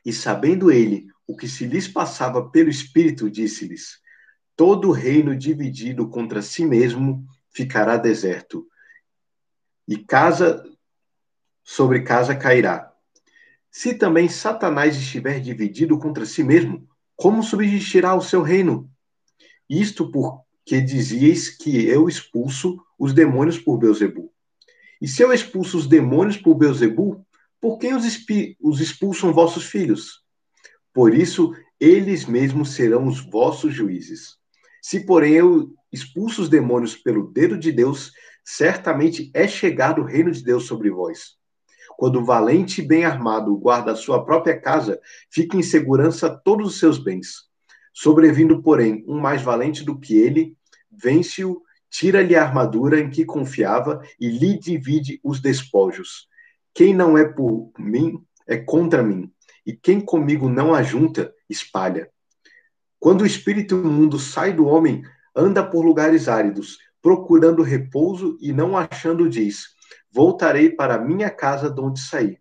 E 0.06 0.12
sabendo 0.12 0.70
ele 0.70 1.08
o 1.26 1.36
que 1.36 1.48
se 1.48 1.66
lhes 1.66 1.88
passava 1.88 2.48
pelo 2.48 2.70
Espírito, 2.70 3.28
disse-lhes: 3.28 3.98
Todo 4.54 4.92
reino 4.92 5.36
dividido 5.36 6.08
contra 6.08 6.40
si 6.42 6.64
mesmo 6.64 7.26
ficará 7.50 7.96
deserto, 7.96 8.66
e 9.86 9.98
casa 9.98 10.64
sobre 11.62 12.02
casa 12.02 12.34
cairá. 12.34 12.92
Se 13.70 13.94
também 13.94 14.28
Satanás 14.28 14.96
estiver 14.96 15.40
dividido 15.40 15.98
contra 15.98 16.24
si 16.24 16.44
mesmo, 16.44 16.88
como 17.16 17.42
subsistirá 17.42 18.14
o 18.14 18.20
seu 18.20 18.42
reino? 18.42 18.90
Isto 19.68 20.10
porque 20.10 20.80
dizieis 20.80 21.48
que 21.48 21.86
eu 21.86 22.08
expulso 22.08 22.80
os 22.98 23.12
demônios 23.12 23.58
por 23.58 23.78
Beuzebu. 23.78 24.32
E 25.00 25.08
se 25.08 25.22
eu 25.22 25.32
expulso 25.32 25.76
os 25.76 25.86
demônios 25.86 26.36
por 26.36 26.54
Beuzebu, 26.54 27.24
por 27.60 27.78
quem 27.78 27.94
os, 27.94 28.04
os 28.60 28.80
expulsam 28.80 29.32
vossos 29.32 29.64
filhos? 29.64 30.22
Por 30.92 31.14
isso, 31.14 31.52
eles 31.80 32.26
mesmos 32.26 32.74
serão 32.74 33.06
os 33.06 33.20
vossos 33.20 33.74
juízes. 33.74 34.36
Se, 34.80 35.04
porém, 35.04 35.34
eu 35.34 35.72
expulso 35.90 36.42
os 36.42 36.48
demônios 36.48 36.94
pelo 36.94 37.26
dedo 37.32 37.58
de 37.58 37.72
Deus, 37.72 38.12
certamente 38.44 39.30
é 39.32 39.48
chegado 39.48 40.02
o 40.02 40.04
reino 40.04 40.30
de 40.30 40.44
Deus 40.44 40.66
sobre 40.66 40.90
vós. 40.90 41.36
Quando 41.96 42.20
o 42.20 42.24
valente 42.24 42.82
e 42.82 42.86
bem 42.86 43.04
armado 43.04 43.56
guarda 43.56 43.92
a 43.92 43.96
sua 43.96 44.24
própria 44.24 44.60
casa, 44.60 45.00
fica 45.30 45.56
em 45.56 45.62
segurança 45.62 46.28
todos 46.28 46.66
os 46.66 46.78
seus 46.78 46.98
bens. 46.98 47.48
Sobrevindo, 47.92 48.62
porém, 48.62 49.04
um 49.06 49.20
mais 49.20 49.40
valente 49.40 49.84
do 49.84 49.98
que 49.98 50.18
ele, 50.18 50.56
vence-o, 50.90 51.62
tira-lhe 51.88 52.34
a 52.34 52.42
armadura 52.42 52.98
em 52.98 53.08
que 53.08 53.24
confiava 53.24 54.02
e 54.20 54.28
lhe 54.28 54.58
divide 54.58 55.20
os 55.22 55.40
despojos. 55.40 56.28
Quem 56.74 56.92
não 56.92 57.16
é 57.16 57.24
por 57.24 57.70
mim 57.78 58.20
é 58.48 58.56
contra 58.56 59.02
mim, 59.02 59.32
e 59.64 59.72
quem 59.72 60.00
comigo 60.00 60.48
não 60.48 60.74
ajunta, 60.74 61.32
espalha. 61.48 62.10
Quando 62.98 63.20
o 63.20 63.26
espírito 63.26 63.76
imundo 63.76 64.18
sai 64.18 64.52
do 64.52 64.66
homem, 64.66 65.02
anda 65.36 65.62
por 65.62 65.84
lugares 65.84 66.28
áridos, 66.28 66.78
procurando 67.04 67.62
repouso 67.62 68.38
e 68.40 68.50
não 68.50 68.78
achando, 68.78 69.28
diz: 69.28 69.66
Voltarei 70.10 70.70
para 70.70 70.96
minha 70.96 71.28
casa 71.28 71.70
de 71.70 71.78
onde 71.78 72.00
saí. 72.00 72.38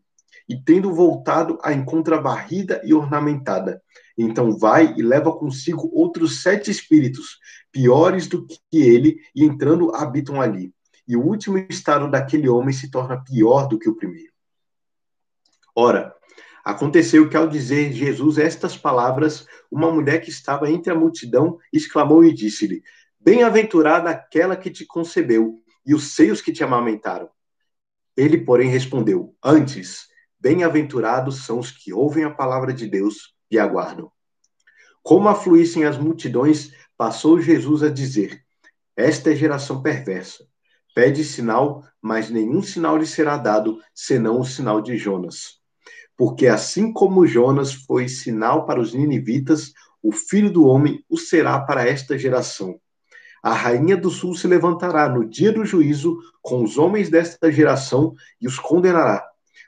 E 0.48 0.56
tendo 0.56 0.94
voltado, 0.94 1.60
a 1.62 1.74
encontra 1.74 2.22
varrida 2.22 2.82
e 2.86 2.94
ornamentada. 2.94 3.82
Então 4.18 4.58
vai 4.58 4.94
e 4.96 5.02
leva 5.02 5.36
consigo 5.36 5.90
outros 5.94 6.42
sete 6.42 6.72
espíritos, 6.72 7.40
piores 7.74 8.26
do 8.26 8.48
que 8.48 8.60
ele, 8.72 9.18
e 9.36 9.44
entrando 9.44 9.94
habitam 9.94 10.40
ali. 10.40 10.74
E 11.06 11.18
o 11.18 11.26
último 11.26 11.58
estado 11.70 12.10
daquele 12.10 12.48
homem 12.48 12.74
se 12.74 12.90
torna 12.90 13.22
pior 13.22 13.68
do 13.68 13.78
que 13.78 13.90
o 13.90 13.96
primeiro. 13.96 14.32
Ora, 15.76 16.16
aconteceu 16.64 17.28
que 17.28 17.36
ao 17.36 17.50
dizer 17.50 17.92
Jesus 17.92 18.38
estas 18.38 18.78
palavras, 18.78 19.46
uma 19.70 19.92
mulher 19.92 20.22
que 20.22 20.30
estava 20.30 20.72
entre 20.72 20.94
a 20.94 20.96
multidão 20.96 21.58
exclamou 21.74 22.24
e 22.24 22.34
disse-lhe: 22.34 22.82
Bem-aventurada 23.24 24.10
aquela 24.10 24.54
que 24.54 24.70
te 24.70 24.86
concebeu 24.86 25.64
e 25.86 25.96
os 25.96 26.14
seios 26.14 26.42
que 26.42 26.52
te 26.52 26.62
amamentaram. 26.62 27.30
Ele, 28.18 28.38
porém, 28.38 28.68
respondeu: 28.68 29.34
Antes, 29.42 30.08
bem-aventurados 30.38 31.46
são 31.46 31.58
os 31.58 31.72
que 31.72 31.94
ouvem 31.94 32.26
a 32.26 32.30
palavra 32.30 32.74
de 32.74 32.86
Deus 32.86 33.34
e 33.50 33.58
aguardam. 33.58 34.12
Como 35.02 35.30
afluíssem 35.30 35.86
as 35.86 35.98
multidões, 35.98 36.74
passou 36.98 37.40
Jesus 37.40 37.82
a 37.82 37.90
dizer: 37.90 38.44
Esta 38.94 39.32
é 39.32 39.36
geração 39.38 39.82
perversa. 39.82 40.46
Pede 40.94 41.24
sinal, 41.24 41.82
mas 42.02 42.30
nenhum 42.30 42.62
sinal 42.62 42.98
lhe 42.98 43.08
será 43.08 43.38
dado, 43.38 43.80
senão 43.96 44.42
o 44.42 44.46
sinal 44.46 44.82
de 44.82 44.98
Jonas. 44.98 45.62
Porque 46.18 46.48
assim 46.48 46.92
como 46.92 47.26
Jonas 47.26 47.72
foi 47.72 48.10
sinal 48.10 48.66
para 48.66 48.82
os 48.82 48.94
ninivitas, 48.94 49.72
o 50.02 50.12
filho 50.12 50.52
do 50.52 50.66
homem 50.66 51.02
o 51.10 51.18
será 51.18 51.58
para 51.62 51.88
esta 51.88 52.18
geração. 52.18 52.83
A 53.44 53.54
rainha 53.54 53.98
do 53.98 54.10
sul 54.10 54.34
se 54.36 54.48
levantará 54.48 55.10
no 55.10 55.28
dia 55.28 55.52
do 55.52 55.66
juízo 55.66 56.18
com 56.42 56.64
os 56.64 56.78
homens 56.78 57.10
desta 57.10 57.52
geração 57.52 58.16
e 58.40 58.48
os 58.48 58.58
condenará, 58.58 59.22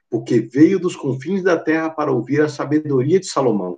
porque 0.10 0.40
veio 0.40 0.80
dos 0.80 0.96
confins 0.96 1.44
da 1.44 1.60
terra 1.60 1.90
para 1.90 2.10
ouvir 2.10 2.42
a 2.42 2.48
sabedoria 2.48 3.20
de 3.20 3.26
Salomão. 3.28 3.78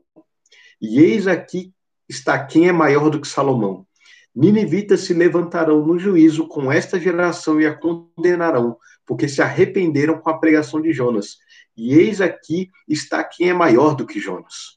E 0.80 1.00
eis 1.00 1.26
aqui 1.26 1.74
está 2.08 2.46
quem 2.46 2.68
é 2.68 2.72
maior 2.72 3.10
do 3.10 3.20
que 3.20 3.28
Salomão. 3.28 3.88
Ninivitas 4.36 5.02
se 5.02 5.16
levantarão 5.16 5.84
no 5.84 5.98
juízo 5.98 6.48
com 6.48 6.72
esta 6.72 7.00
geração 7.00 7.60
e 7.60 7.66
a 7.66 7.74
condenarão, 7.74 8.78
porque 9.04 9.28
se 9.28 9.42
arrependeram 9.42 10.20
com 10.20 10.30
a 10.30 10.38
pregação 10.38 10.80
de 10.80 10.94
Jonas. 10.94 11.38
E 11.76 11.96
eis 11.96 12.22
aqui 12.22 12.70
está 12.88 13.24
quem 13.24 13.50
é 13.50 13.54
maior 13.54 13.96
do 13.96 14.06
que 14.06 14.20
Jonas. 14.20 14.77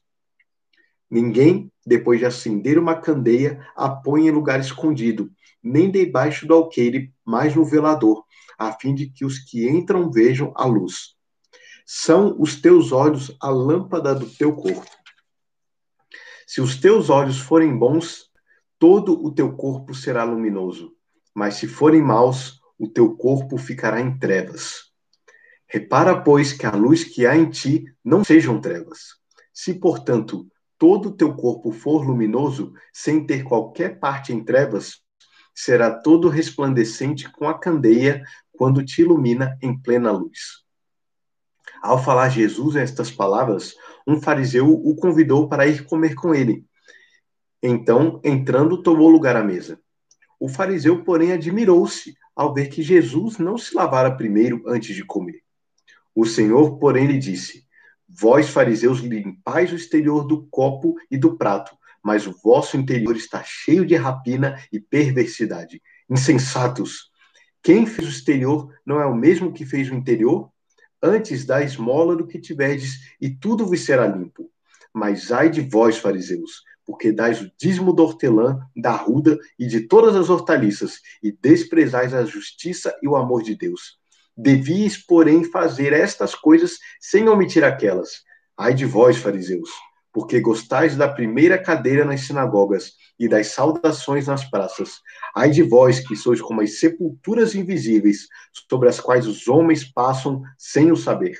Ninguém, 1.11 1.69
depois 1.85 2.19
de 2.19 2.25
acender 2.25 2.79
uma 2.79 2.95
candeia, 2.95 3.67
a 3.75 3.89
põe 3.89 4.27
em 4.27 4.31
lugar 4.31 4.61
escondido, 4.61 5.29
nem 5.61 5.91
debaixo 5.91 6.47
do 6.47 6.53
alqueire, 6.53 7.13
mas 7.25 7.53
no 7.53 7.65
velador, 7.65 8.23
a 8.57 8.71
fim 8.71 8.95
de 8.95 9.07
que 9.07 9.25
os 9.25 9.37
que 9.37 9.67
entram 9.67 10.09
vejam 10.09 10.53
a 10.55 10.65
luz. 10.65 11.17
São 11.85 12.37
os 12.39 12.61
teus 12.61 12.93
olhos 12.93 13.35
a 13.41 13.49
lâmpada 13.49 14.15
do 14.15 14.25
teu 14.25 14.55
corpo. 14.55 14.89
Se 16.47 16.61
os 16.61 16.77
teus 16.77 17.09
olhos 17.09 17.39
forem 17.39 17.77
bons, 17.77 18.29
todo 18.79 19.21
o 19.21 19.33
teu 19.33 19.53
corpo 19.53 19.93
será 19.93 20.23
luminoso, 20.23 20.93
mas 21.35 21.55
se 21.55 21.67
forem 21.67 22.01
maus, 22.01 22.61
o 22.79 22.87
teu 22.87 23.17
corpo 23.17 23.57
ficará 23.57 23.99
em 23.99 24.17
trevas. 24.17 24.91
Repara, 25.67 26.21
pois, 26.21 26.53
que 26.53 26.65
a 26.65 26.71
luz 26.71 27.03
que 27.03 27.25
há 27.25 27.35
em 27.35 27.49
ti 27.49 27.85
não 28.03 28.23
sejam 28.23 28.59
trevas. 28.59 28.99
Se, 29.53 29.73
portanto, 29.73 30.50
todo 30.81 31.09
o 31.09 31.11
teu 31.11 31.35
corpo 31.35 31.71
for 31.71 32.03
luminoso, 32.03 32.73
sem 32.91 33.23
ter 33.23 33.43
qualquer 33.43 33.99
parte 33.99 34.33
em 34.33 34.43
trevas, 34.43 35.03
será 35.53 35.91
todo 35.91 36.27
resplandecente 36.27 37.31
com 37.31 37.47
a 37.47 37.53
candeia 37.53 38.23
quando 38.51 38.83
te 38.83 39.03
ilumina 39.03 39.55
em 39.61 39.79
plena 39.79 40.11
luz. 40.11 40.63
Ao 41.83 42.03
falar 42.03 42.29
Jesus 42.29 42.75
estas 42.75 43.11
palavras, 43.11 43.75
um 44.07 44.19
fariseu 44.19 44.71
o 44.73 44.95
convidou 44.95 45.47
para 45.47 45.67
ir 45.67 45.85
comer 45.85 46.15
com 46.15 46.33
ele. 46.33 46.65
Então, 47.61 48.19
entrando, 48.23 48.81
tomou 48.81 49.07
lugar 49.07 49.35
à 49.35 49.43
mesa. 49.43 49.79
O 50.39 50.49
fariseu, 50.49 51.03
porém, 51.03 51.31
admirou-se 51.31 52.15
ao 52.35 52.55
ver 52.55 52.69
que 52.69 52.81
Jesus 52.81 53.37
não 53.37 53.55
se 53.55 53.75
lavara 53.75 54.17
primeiro 54.17 54.63
antes 54.65 54.95
de 54.95 55.05
comer. 55.05 55.43
O 56.15 56.25
Senhor, 56.25 56.79
porém, 56.79 57.05
lhe 57.05 57.19
disse: 57.19 57.67
Vós, 58.13 58.49
fariseus, 58.49 58.99
limpais 58.99 59.71
o 59.71 59.75
exterior 59.75 60.27
do 60.27 60.45
copo 60.47 60.95
e 61.09 61.17
do 61.17 61.37
prato, 61.37 61.75
mas 62.03 62.27
o 62.27 62.35
vosso 62.43 62.75
interior 62.75 63.15
está 63.15 63.41
cheio 63.43 63.85
de 63.85 63.95
rapina 63.95 64.59
e 64.71 64.79
perversidade. 64.79 65.81
Insensatos! 66.09 67.09
Quem 67.63 67.85
fez 67.85 68.07
o 68.07 68.11
exterior 68.11 68.73
não 68.85 68.99
é 68.99 69.05
o 69.05 69.15
mesmo 69.15 69.53
que 69.53 69.65
fez 69.65 69.89
o 69.89 69.93
interior? 69.93 70.51
Antes 71.01 71.45
da 71.45 71.63
esmola 71.63 72.15
do 72.15 72.27
que 72.27 72.39
tiverdes, 72.39 73.15
e 73.19 73.29
tudo 73.29 73.65
vos 73.65 73.81
será 73.81 74.07
limpo. 74.07 74.51
Mas 74.93 75.31
ai 75.31 75.49
de 75.49 75.61
vós, 75.61 75.97
fariseus, 75.97 76.63
porque 76.85 77.13
dais 77.13 77.41
o 77.41 77.49
dízimo 77.57 77.93
do 77.93 78.03
hortelã, 78.03 78.59
da 78.75 78.91
ruda 78.91 79.39
e 79.57 79.65
de 79.65 79.81
todas 79.87 80.15
as 80.17 80.29
hortaliças, 80.29 80.99
e 81.23 81.31
desprezais 81.31 82.13
a 82.13 82.25
justiça 82.25 82.93
e 83.01 83.07
o 83.07 83.15
amor 83.15 83.41
de 83.41 83.55
Deus. 83.55 84.00
Devias, 84.35 84.97
porém, 84.97 85.43
fazer 85.43 85.93
estas 85.93 86.33
coisas 86.33 86.77
sem 86.99 87.27
omitir 87.27 87.63
aquelas. 87.63 88.23
Ai 88.57 88.73
de 88.73 88.85
vós, 88.85 89.17
fariseus, 89.17 89.69
porque 90.13 90.39
gostais 90.39 90.95
da 90.95 91.07
primeira 91.07 91.57
cadeira 91.57 92.05
nas 92.05 92.21
sinagogas 92.21 92.93
e 93.19 93.27
das 93.27 93.47
saudações 93.47 94.27
nas 94.27 94.49
praças. 94.49 94.99
Ai 95.35 95.49
de 95.51 95.63
vós 95.63 95.99
que 95.99 96.15
sois 96.15 96.41
como 96.41 96.61
as 96.61 96.79
sepulturas 96.79 97.55
invisíveis, 97.55 98.27
sobre 98.69 98.89
as 98.89 98.99
quais 98.99 99.27
os 99.27 99.47
homens 99.47 99.83
passam 99.83 100.41
sem 100.57 100.91
o 100.91 100.95
saber. 100.95 101.39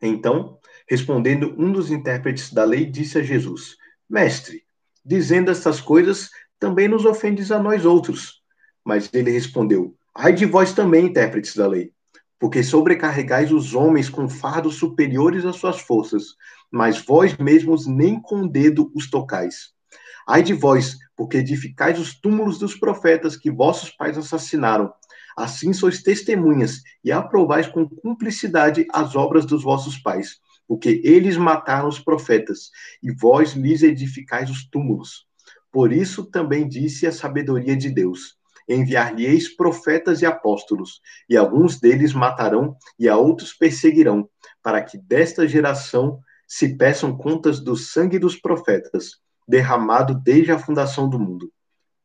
Então, 0.00 0.58
respondendo 0.88 1.54
um 1.56 1.72
dos 1.72 1.90
intérpretes 1.90 2.52
da 2.52 2.64
lei, 2.64 2.86
disse 2.86 3.18
a 3.18 3.22
Jesus: 3.22 3.76
Mestre, 4.08 4.64
dizendo 5.04 5.50
estas 5.50 5.80
coisas, 5.80 6.28
também 6.58 6.88
nos 6.88 7.04
ofendes 7.04 7.50
a 7.50 7.58
nós 7.58 7.84
outros. 7.84 8.42
Mas 8.84 9.08
ele 9.12 9.30
respondeu: 9.30 9.96
Ai 10.14 10.34
de 10.34 10.44
vós 10.44 10.74
também, 10.74 11.06
intérpretes 11.06 11.56
da 11.56 11.66
lei, 11.66 11.90
porque 12.38 12.62
sobrecarregais 12.62 13.50
os 13.50 13.74
homens 13.74 14.10
com 14.10 14.28
fardos 14.28 14.74
superiores 14.74 15.44
às 15.46 15.56
suas 15.56 15.80
forças, 15.80 16.36
mas 16.70 17.02
vós 17.02 17.36
mesmos 17.38 17.86
nem 17.86 18.20
com 18.20 18.42
o 18.42 18.48
dedo 18.48 18.92
os 18.94 19.08
tocais. 19.08 19.72
Ai 20.28 20.42
de 20.42 20.52
vós, 20.52 20.98
porque 21.16 21.38
edificais 21.38 21.98
os 21.98 22.14
túmulos 22.20 22.58
dos 22.58 22.74
profetas 22.74 23.38
que 23.38 23.50
vossos 23.50 23.88
pais 23.88 24.18
assassinaram. 24.18 24.92
Assim 25.34 25.72
sois 25.72 26.02
testemunhas 26.02 26.82
e 27.02 27.10
aprovais 27.10 27.66
com 27.66 27.88
cumplicidade 27.88 28.86
as 28.92 29.16
obras 29.16 29.46
dos 29.46 29.62
vossos 29.62 29.96
pais, 29.96 30.40
porque 30.68 31.00
eles 31.04 31.38
mataram 31.38 31.88
os 31.88 31.98
profetas, 31.98 32.70
e 33.02 33.10
vós 33.10 33.54
lhes 33.54 33.82
edificais 33.82 34.50
os 34.50 34.68
túmulos. 34.68 35.26
Por 35.72 35.90
isso 35.90 36.24
também 36.26 36.68
disse 36.68 37.06
a 37.06 37.12
sabedoria 37.12 37.74
de 37.74 37.88
Deus: 37.88 38.36
enviar-lhe-eis 38.68 39.54
profetas 39.54 40.22
e 40.22 40.26
apóstolos, 40.26 41.00
e 41.28 41.36
alguns 41.36 41.80
deles 41.80 42.12
matarão 42.12 42.76
e 42.98 43.08
a 43.08 43.16
outros 43.16 43.52
perseguirão, 43.52 44.28
para 44.62 44.82
que 44.82 44.98
desta 44.98 45.46
geração 45.46 46.20
se 46.46 46.76
peçam 46.76 47.16
contas 47.16 47.60
do 47.60 47.76
sangue 47.76 48.18
dos 48.18 48.36
profetas, 48.36 49.16
derramado 49.48 50.14
desde 50.14 50.52
a 50.52 50.58
fundação 50.58 51.08
do 51.08 51.18
mundo, 51.18 51.50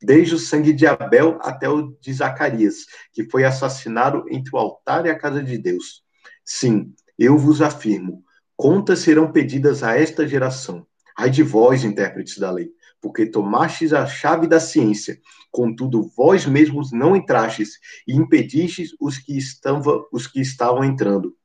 desde 0.02 0.36
o 0.36 0.40
sangue 0.40 0.74
de 0.74 0.88
Abel 0.88 1.38
até 1.42 1.70
o 1.70 1.96
de 2.00 2.14
Zacarias, 2.14 2.86
que 3.12 3.30
foi 3.30 3.44
assassinado 3.44 4.24
entre 4.30 4.56
o 4.56 4.58
altar 4.58 5.06
e 5.06 5.10
a 5.10 5.18
casa 5.18 5.44
de 5.44 5.58
Deus. 5.58 6.04
Sim, 6.46 6.94
eu 7.18 7.38
vos 7.38 7.62
afirmo, 7.62 8.24
contas 8.56 9.00
serão 9.00 9.32
pedidas 9.32 9.84
a 9.84 9.98
esta 9.98 10.28
geração. 10.28 10.86
Ai 11.18 11.30
de 11.30 11.44
vós, 11.44 11.84
intérpretes 11.84 12.38
da 12.38 12.52
lei, 12.52 12.70
porque 13.01 13.25
tomastes 13.25 13.94
a 13.94 14.06
chave 14.06 14.48
da 14.48 14.60
ciência, 14.60 15.20
contudo 15.51 16.12
vós 16.16 16.46
mesmos 16.46 16.92
não 16.92 17.16
entrastes 17.16 17.80
e 18.08 18.13
impedistes 18.13 18.96
os 19.00 19.18
que, 19.18 19.38
estavam, 19.38 20.06
os 20.12 20.27
que 20.27 20.39
estavam 20.39 20.84
entrando. 20.84 21.36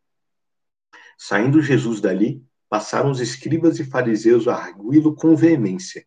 Saindo 1.19 1.63
Jesus 1.63 2.01
dali, 2.01 2.45
passaram 2.69 3.11
os 3.11 3.21
escribas 3.21 3.79
e 3.79 3.85
fariseus 3.85 4.49
a 4.49 4.57
arguí-lo 4.57 5.15
com 5.15 5.37
veemência, 5.37 6.05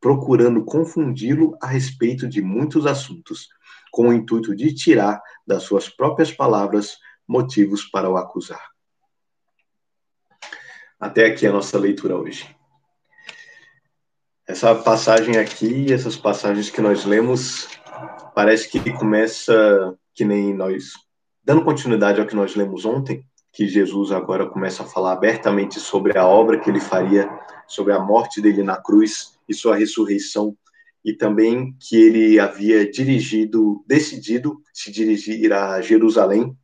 procurando 0.00 0.64
confundi-lo 0.64 1.56
a 1.60 1.66
respeito 1.66 2.28
de 2.28 2.42
muitos 2.42 2.86
assuntos, 2.86 3.48
com 3.90 4.08
o 4.08 4.12
intuito 4.12 4.54
de 4.54 4.74
tirar 4.74 5.20
das 5.46 5.62
suas 5.62 5.88
próprias 5.88 6.32
palavras 6.32 6.96
motivos 7.26 7.84
para 7.84 8.08
o 8.08 8.16
acusar. 8.16 8.70
Até 10.98 11.26
aqui 11.26 11.46
a 11.46 11.52
nossa 11.52 11.78
leitura 11.78 12.16
hoje. 12.16 12.61
Essa 14.52 14.74
passagem 14.74 15.38
aqui, 15.38 15.90
essas 15.90 16.14
passagens 16.14 16.68
que 16.68 16.82
nós 16.82 17.06
lemos, 17.06 17.68
parece 18.34 18.68
que 18.68 18.92
começa 18.92 19.96
que 20.12 20.26
nem 20.26 20.52
nós, 20.52 20.92
dando 21.42 21.64
continuidade 21.64 22.20
ao 22.20 22.26
que 22.26 22.36
nós 22.36 22.54
lemos 22.54 22.84
ontem, 22.84 23.24
que 23.50 23.66
Jesus 23.66 24.12
agora 24.12 24.46
começa 24.46 24.82
a 24.82 24.86
falar 24.86 25.12
abertamente 25.12 25.80
sobre 25.80 26.18
a 26.18 26.26
obra 26.26 26.60
que 26.60 26.68
ele 26.68 26.80
faria, 26.80 27.30
sobre 27.66 27.94
a 27.94 27.98
morte 27.98 28.42
dele 28.42 28.62
na 28.62 28.76
cruz 28.76 29.38
e 29.48 29.54
sua 29.54 29.74
ressurreição, 29.74 30.54
e 31.02 31.14
também 31.14 31.74
que 31.80 31.96
ele 31.96 32.38
havia 32.38 32.90
dirigido, 32.90 33.82
decidido 33.86 34.60
se 34.70 34.92
dirigir 34.92 35.50
a 35.50 35.80
Jerusalém. 35.80 36.54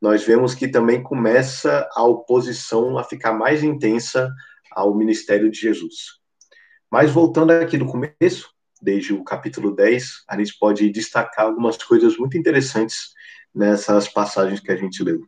Nós 0.00 0.22
vemos 0.22 0.54
que 0.54 0.68
também 0.68 1.02
começa 1.02 1.88
a 1.92 2.04
oposição 2.04 2.96
a 2.96 3.02
ficar 3.02 3.32
mais 3.32 3.64
intensa 3.64 4.32
ao 4.70 4.96
ministério 4.96 5.50
de 5.50 5.58
Jesus. 5.58 6.24
Mas 6.90 7.10
voltando 7.10 7.50
aqui 7.50 7.76
do 7.76 7.86
começo, 7.86 8.50
desde 8.80 9.12
o 9.12 9.24
capítulo 9.24 9.74
10, 9.74 10.24
a 10.28 10.38
gente 10.38 10.56
pode 10.58 10.88
destacar 10.90 11.46
algumas 11.46 11.76
coisas 11.76 12.16
muito 12.16 12.36
interessantes 12.38 13.12
nessas 13.54 14.08
passagens 14.08 14.60
que 14.60 14.70
a 14.70 14.76
gente 14.76 15.02
leu. 15.02 15.26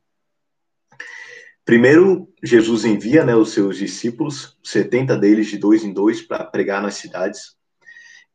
Primeiro, 1.65 2.33
Jesus 2.43 2.85
envia 2.85 3.25
né, 3.25 3.35
os 3.35 3.51
seus 3.51 3.77
discípulos, 3.77 4.57
70 4.65 5.17
deles 5.19 5.49
de 5.49 5.59
dois 5.59 5.85
em 5.85 5.93
dois, 5.93 6.23
para 6.23 6.45
pregar 6.45 6.81
nas 6.81 6.95
cidades, 6.95 7.57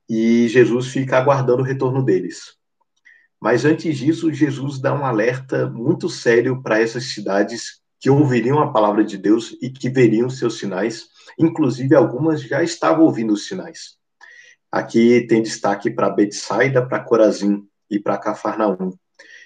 e 0.08 0.48
Jesus 0.50 0.88
fica 0.88 1.18
aguardando 1.18 1.64
o 1.64 1.66
retorno 1.66 2.04
deles. 2.04 2.56
Mas 3.42 3.66
antes 3.66 3.98
disso, 3.98 4.32
Jesus 4.32 4.80
dá 4.80 4.94
um 4.94 5.06
alerta 5.06 5.68
muito 5.68 6.10
sério 6.10 6.62
para 6.62 6.80
essas 6.80 7.06
cidades 7.06 7.82
que 8.00 8.10
ouviriam 8.10 8.60
a 8.60 8.72
palavra 8.72 9.04
de 9.04 9.18
Deus 9.18 9.58
e 9.62 9.70
que 9.70 9.90
veriam 9.90 10.30
seus 10.30 10.60
sinais, 10.60 11.08
inclusive 11.38 11.96
algumas 11.96 12.42
já 12.42 12.64
estavam 12.64 13.06
ouvindo 13.06 13.34
os 13.34 13.48
sinais. 13.48 13.98
Aqui 14.72 15.26
tem 15.28 15.42
destaque 15.42 15.92
para 15.92 16.10
Betsaida, 16.10 16.86
para 16.86 17.00
Corazim 17.00 17.64
e 17.90 18.00
para 18.00 18.18
Cafarnaum. 18.18 18.92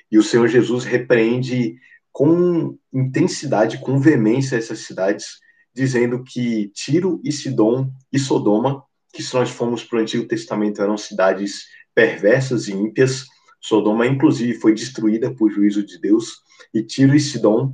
E 0.10 0.18
o 0.18 0.24
Senhor 0.24 0.48
Jesus 0.48 0.86
repreende 0.86 1.76
com 2.12 2.78
intensidade, 2.94 3.80
com 3.80 4.00
veemência 4.00 4.56
essas 4.56 4.80
cidades, 4.80 5.40
dizendo 5.76 6.24
que 6.24 6.70
Tiro 6.70 7.22
e 7.24 7.32
Sidom 7.32 7.92
e 8.12 8.18
Sodoma, 8.18 8.84
que 9.14 9.22
se 9.22 9.34
nós 9.34 9.50
formos 9.50 9.84
para 9.84 10.00
o 10.00 10.02
Antigo 10.02 10.26
Testamento 10.28 10.82
eram 10.82 10.98
cidades 10.98 11.66
perversas 11.94 12.68
e 12.68 12.72
ímpias, 12.72 13.26
Sodoma 13.60 14.08
inclusive 14.08 14.54
foi 14.54 14.74
destruída 14.74 15.34
por 15.34 15.52
juízo 15.52 15.86
de 15.86 16.00
Deus, 16.00 16.38
e 16.74 16.82
Tiro 16.82 17.16
e 17.16 17.20
Sidom 17.20 17.74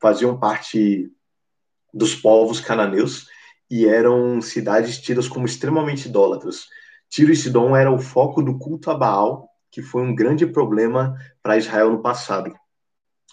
faziam 0.00 0.38
parte 0.38 1.10
dos 1.92 2.14
povos 2.14 2.60
cananeus 2.60 3.26
e 3.72 3.86
eram 3.86 4.38
cidades 4.42 4.98
tidas 4.98 5.26
como 5.26 5.46
extremamente 5.46 6.06
idólatras. 6.06 6.66
Tiro 7.08 7.32
e 7.32 7.36
Sidom 7.36 7.74
era 7.74 7.90
o 7.90 7.98
foco 7.98 8.42
do 8.42 8.58
culto 8.58 8.90
a 8.90 8.94
Baal, 8.94 9.48
que 9.70 9.80
foi 9.80 10.02
um 10.02 10.14
grande 10.14 10.44
problema 10.44 11.16
para 11.42 11.56
Israel 11.56 11.90
no 11.90 12.02
passado. 12.02 12.52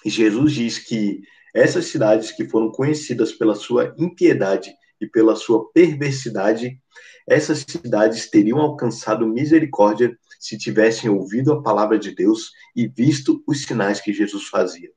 E 0.05 0.09
Jesus 0.09 0.53
diz 0.53 0.79
que 0.79 1.19
essas 1.53 1.87
cidades 1.87 2.31
que 2.31 2.47
foram 2.47 2.71
conhecidas 2.71 3.33
pela 3.33 3.53
sua 3.53 3.93
impiedade 3.97 4.71
e 5.01 5.05
pela 5.05 5.35
sua 5.35 5.69
perversidade, 5.73 6.79
essas 7.27 7.65
cidades 7.67 8.29
teriam 8.29 8.59
alcançado 8.59 9.27
misericórdia 9.27 10.17
se 10.39 10.57
tivessem 10.57 11.09
ouvido 11.09 11.51
a 11.51 11.61
palavra 11.61 11.99
de 11.99 12.15
Deus 12.15 12.51
e 12.73 12.87
visto 12.87 13.43
os 13.45 13.63
sinais 13.63 13.99
que 13.99 14.13
Jesus 14.13 14.45
fazia. 14.45 14.89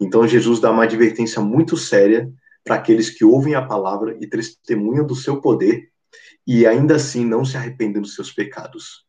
Então, 0.00 0.26
Jesus 0.26 0.60
dá 0.60 0.70
uma 0.70 0.84
advertência 0.84 1.42
muito 1.42 1.76
séria 1.76 2.32
para 2.64 2.76
aqueles 2.76 3.10
que 3.10 3.24
ouvem 3.24 3.54
a 3.54 3.66
palavra 3.66 4.16
e 4.20 4.26
testemunham 4.26 5.06
do 5.06 5.16
seu 5.16 5.40
poder 5.40 5.90
e 6.46 6.66
ainda 6.66 6.96
assim 6.96 7.24
não 7.24 7.44
se 7.44 7.56
arrependem 7.56 8.02
dos 8.02 8.14
seus 8.14 8.32
pecados. 8.32 9.06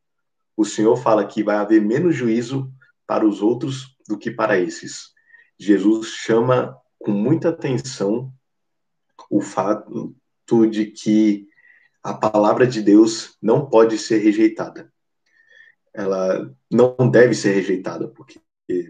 O 0.55 0.65
Senhor 0.65 0.95
fala 0.95 1.25
que 1.25 1.43
vai 1.43 1.55
haver 1.55 1.81
menos 1.81 2.15
juízo 2.15 2.71
para 3.07 3.25
os 3.25 3.41
outros 3.41 3.97
do 4.07 4.17
que 4.17 4.31
para 4.31 4.59
esses. 4.59 5.11
Jesus 5.57 6.07
chama 6.07 6.77
com 6.99 7.11
muita 7.11 7.49
atenção 7.49 8.31
o 9.29 9.41
fato 9.41 10.15
de 10.69 10.87
que 10.87 11.47
a 12.03 12.13
palavra 12.13 12.67
de 12.67 12.81
Deus 12.81 13.37
não 13.41 13.67
pode 13.67 13.97
ser 13.97 14.19
rejeitada. 14.19 14.91
Ela 15.93 16.53
não 16.69 16.95
deve 17.09 17.33
ser 17.33 17.53
rejeitada, 17.53 18.07
porque, 18.07 18.39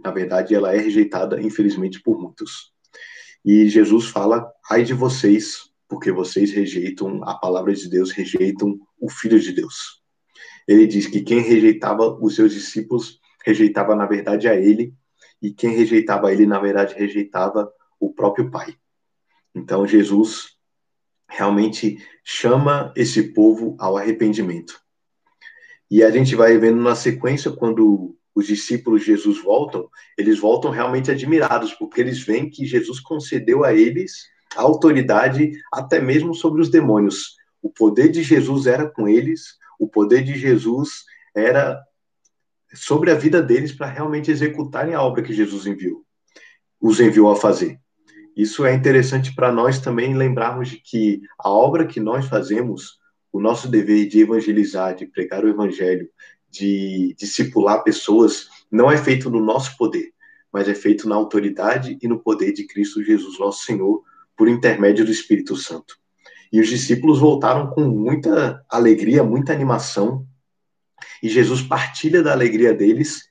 na 0.04 0.12
verdade, 0.12 0.56
ela 0.56 0.74
é 0.74 0.78
rejeitada, 0.78 1.42
infelizmente, 1.42 2.02
por 2.02 2.20
muitos. 2.20 2.73
E 3.44 3.68
Jesus 3.68 4.08
fala: 4.08 4.52
ai 4.70 4.84
de 4.84 4.94
vocês, 4.94 5.70
porque 5.88 6.12
vocês 6.12 6.52
rejeitam 6.52 7.24
a 7.24 7.36
palavra 7.36 7.74
de 7.74 7.90
Deus, 7.90 8.12
rejeitam 8.12 8.80
o 9.00 9.10
Filho 9.10 9.40
de 9.40 9.52
Deus. 9.52 10.02
Ele 10.68 10.88
diz 10.88 11.08
que 11.08 11.22
quem 11.22 11.42
rejeitava 11.42 12.18
os 12.22 12.36
seus 12.36 12.54
discípulos, 12.54 13.20
rejeitava, 13.46 13.96
na 13.96 14.06
verdade, 14.06 14.48
a 14.48 14.56
ele, 14.56 14.94
e 15.42 15.52
quem 15.52 15.72
rejeitava 15.76 16.32
ele, 16.32 16.46
na 16.46 16.60
verdade, 16.60 16.96
rejeitava 16.96 17.70
o 18.00 18.14
próprio 18.14 18.50
Pai. 18.50 18.76
Então, 19.54 19.86
Jesus 19.86 20.58
realmente 21.28 21.98
chama 22.24 22.94
esse 22.96 23.34
povo 23.34 23.76
ao 23.80 23.98
arrependimento. 23.98 24.80
E 25.92 26.02
a 26.02 26.10
gente 26.10 26.36
vai 26.36 26.58
vendo 26.58 26.82
na 26.82 26.96
sequência, 26.96 27.52
quando 27.52 28.18
os 28.36 28.48
discípulos 28.48 29.02
de 29.02 29.08
Jesus 29.08 29.42
voltam, 29.42 29.88
eles 30.18 30.40
voltam 30.40 30.72
realmente 30.72 31.12
admirados, 31.12 31.74
porque 31.74 32.02
eles 32.02 32.20
veem 32.20 32.50
que 32.50 32.66
Jesus 32.66 33.00
concedeu 33.00 33.64
a 33.64 33.74
eles 33.74 34.28
a 34.56 34.62
autoridade 34.62 35.52
até 35.72 36.00
mesmo 36.00 36.34
sobre 36.34 36.62
os 36.62 36.70
demônios. 36.70 37.36
O 37.62 37.70
poder 37.70 38.10
de 38.10 38.24
Jesus 38.24 38.68
era 38.68 38.90
com 38.90 39.08
eles, 39.08 39.58
o 39.80 39.88
poder 39.88 40.24
de 40.24 40.36
Jesus 40.36 41.04
era 41.36 41.82
sobre 42.74 43.12
a 43.12 43.16
vida 43.16 43.42
deles 43.42 43.72
para 43.72 43.88
realmente 43.88 44.32
executarem 44.32 44.94
a 44.94 45.02
obra 45.02 45.22
que 45.22 45.34
Jesus 45.34 45.66
enviou, 45.66 46.04
os 46.82 47.00
enviou 47.00 47.32
a 47.32 47.36
fazer. 47.36 47.80
Isso 48.36 48.66
é 48.66 48.74
interessante 48.74 49.34
para 49.36 49.52
nós 49.52 49.80
também 49.80 50.16
lembrarmos 50.16 50.70
de 50.70 50.78
que 50.78 51.22
a 51.38 51.50
obra 51.50 51.86
que 51.86 52.00
nós 52.00 52.26
fazemos, 52.26 52.98
o 53.32 53.40
nosso 53.40 53.68
dever 53.68 54.08
de 54.08 54.22
evangelizar, 54.22 54.96
de 54.96 55.06
pregar 55.06 55.44
o 55.46 55.50
evangelho, 55.50 56.10
de 56.54 57.16
discipular 57.18 57.84
pessoas, 57.84 58.48
não 58.72 58.92
é 58.92 58.96
feito 58.96 59.28
no 59.28 59.44
nosso 59.44 59.76
poder, 59.76 60.14
mas 60.52 60.70
é 60.70 60.76
feito 60.76 61.10
na 61.10 61.16
autoridade 61.16 61.98
e 62.00 62.08
no 62.08 62.20
poder 62.20 62.54
de 62.54 62.68
Cristo 62.68 63.04
Jesus, 63.04 63.40
nosso 63.40 63.66
Senhor, 63.66 64.04
por 64.38 64.48
intermédio 64.48 65.04
do 65.04 65.12
Espírito 65.12 65.56
Santo. 65.56 65.98
E 66.52 66.60
os 66.60 66.70
discípulos 66.70 67.20
voltaram 67.20 67.72
com 67.72 67.82
muita 67.82 68.64
alegria, 68.70 69.24
muita 69.24 69.52
animação, 69.52 70.28
e 71.24 71.28
Jesus 71.28 71.64
partilha 71.64 72.22
da 72.22 72.32
alegria 72.32 72.72
deles, 72.72 73.24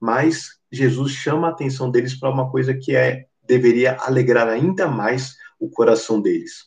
mas 0.00 0.50
Jesus 0.70 1.12
chama 1.12 1.48
a 1.48 1.50
atenção 1.50 1.90
deles 1.90 2.14
para 2.14 2.30
uma 2.30 2.48
coisa 2.48 2.72
que 2.72 2.94
é 2.94 3.26
deveria 3.44 3.96
alegrar 4.00 4.46
ainda 4.46 4.86
mais 4.86 5.34
o 5.58 5.68
coração 5.68 6.20
deles, 6.20 6.66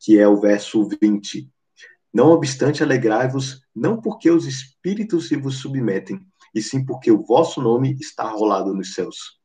que 0.00 0.18
é 0.18 0.26
o 0.26 0.40
verso 0.40 0.88
20. 1.00 1.48
Não 2.14 2.30
obstante, 2.30 2.80
alegrai-vos, 2.80 3.60
não 3.74 4.00
porque 4.00 4.30
os 4.30 4.46
espíritos 4.46 5.26
se 5.26 5.34
vos 5.34 5.56
submetem, 5.56 6.20
e 6.54 6.62
sim 6.62 6.84
porque 6.84 7.10
o 7.10 7.24
vosso 7.24 7.60
nome 7.60 7.96
está 8.00 8.22
rolado 8.22 8.72
nos 8.72 8.94
céus. 8.94 9.40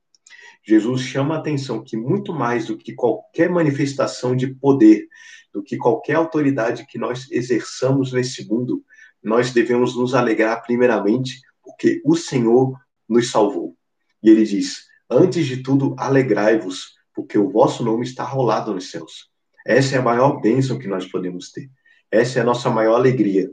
Jesus 0.64 1.02
chama 1.02 1.34
a 1.34 1.40
atenção 1.40 1.84
que 1.84 1.98
muito 1.98 2.32
mais 2.32 2.68
do 2.68 2.78
que 2.78 2.94
qualquer 2.94 3.50
manifestação 3.50 4.36
de 4.36 4.54
poder, 4.54 5.08
do 5.52 5.64
que 5.64 5.78
qualquer 5.78 6.14
autoridade 6.14 6.86
que 6.86 7.00
nós 7.00 7.26
exerçamos 7.32 8.14
nesse 8.14 8.48
mundo, 8.48 8.84
nós 9.24 9.52
devemos 9.52 9.96
nos 9.96 10.14
alegrar 10.14 10.62
primeiramente 10.62 11.42
porque 11.64 12.00
o 12.06 12.16
Senhor 12.16 12.80
nos 13.08 13.32
salvou. 13.32 13.76
E 14.22 14.30
ele 14.30 14.44
diz: 14.44 14.86
Antes 15.10 15.48
de 15.48 15.64
tudo, 15.64 15.96
alegrai-vos, 15.98 16.94
porque 17.16 17.36
o 17.36 17.50
vosso 17.50 17.84
nome 17.84 18.06
está 18.06 18.24
rolado 18.24 18.76
nos 18.76 18.92
céus. 18.92 19.28
Essa 19.66 19.96
é 19.96 19.98
a 19.98 20.04
maior 20.04 20.40
bênção 20.40 20.78
que 20.78 20.88
nós 20.88 21.08
podemos 21.08 21.52
ter. 21.52 21.68
Essa 22.12 22.40
é 22.40 22.42
a 22.42 22.46
nossa 22.46 22.70
maior 22.70 22.96
alegria. 22.96 23.52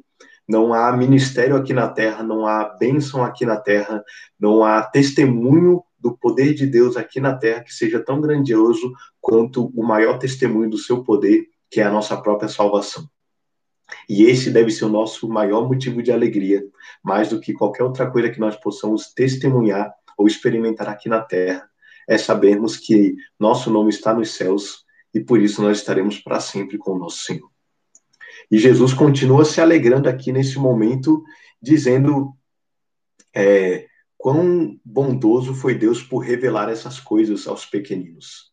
Não 0.49 0.73
há 0.73 0.97
ministério 0.97 1.57
aqui 1.57 1.73
na 1.73 1.89
terra, 1.89 2.23
não 2.23 2.47
há 2.47 2.65
bênção 2.79 3.25
aqui 3.25 3.45
na 3.45 3.57
terra, 3.57 4.05
não 4.39 4.65
há 4.65 4.83
testemunho 4.83 5.83
do 5.99 6.17
poder 6.17 6.55
de 6.55 6.67
Deus 6.67 6.97
aqui 6.97 7.19
na 7.19 7.35
terra 7.35 7.65
que 7.65 7.75
seja 7.75 7.99
tão 7.99 8.21
grandioso 8.21 8.93
quanto 9.21 9.67
o 9.75 9.83
maior 9.83 10.19
testemunho 10.19 10.71
do 10.71 10.79
seu 10.79 11.03
poder, 11.03 11.47
que 11.69 11.81
é 11.81 11.85
a 11.85 11.91
nossa 11.91 12.17
própria 12.17 12.49
salvação. 12.49 13.09
E 14.09 14.25
esse 14.25 14.51
deve 14.51 14.71
ser 14.71 14.85
o 14.85 14.89
nosso 14.89 15.29
maior 15.29 15.69
motivo 15.69 16.03
de 16.03 16.13
alegria, 16.13 16.65
mais 17.03 17.29
do 17.29 17.41
que 17.41 17.53
qualquer 17.53 17.83
outra 17.83 18.09
coisa 18.11 18.31
que 18.31 18.41
nós 18.41 18.57
possamos 18.57 19.13
testemunhar 19.13 19.93
ou 20.17 20.27
experimentar 20.27 20.89
aqui 20.89 21.09
na 21.09 21.21
terra, 21.21 21.69
é 22.09 22.17
sabermos 22.17 22.77
que 22.77 23.17
nosso 23.39 23.71
nome 23.71 23.91
está 23.91 24.15
nos 24.15 24.35
céus 24.35 24.85
e 25.13 25.21
por 25.21 25.41
isso 25.41 25.61
nós 25.61 25.79
estaremos 25.79 26.19
para 26.21 26.41
sempre 26.41 26.79
com 26.79 26.93
o 26.93 26.99
nosso 26.99 27.19
Senhor. 27.19 27.56
E 28.51 28.59
Jesus 28.59 28.93
continua 28.93 29.45
se 29.45 29.61
alegrando 29.61 30.09
aqui 30.09 30.33
nesse 30.33 30.59
momento, 30.59 31.23
dizendo 31.61 32.33
é, 33.35 33.87
quão 34.17 34.79
bondoso 34.85 35.55
foi 35.55 35.75
Deus 35.75 36.03
por 36.03 36.19
revelar 36.19 36.71
essas 36.71 37.01
coisas 37.01 37.47
aos 37.47 37.67
pequeninos. 37.67 38.53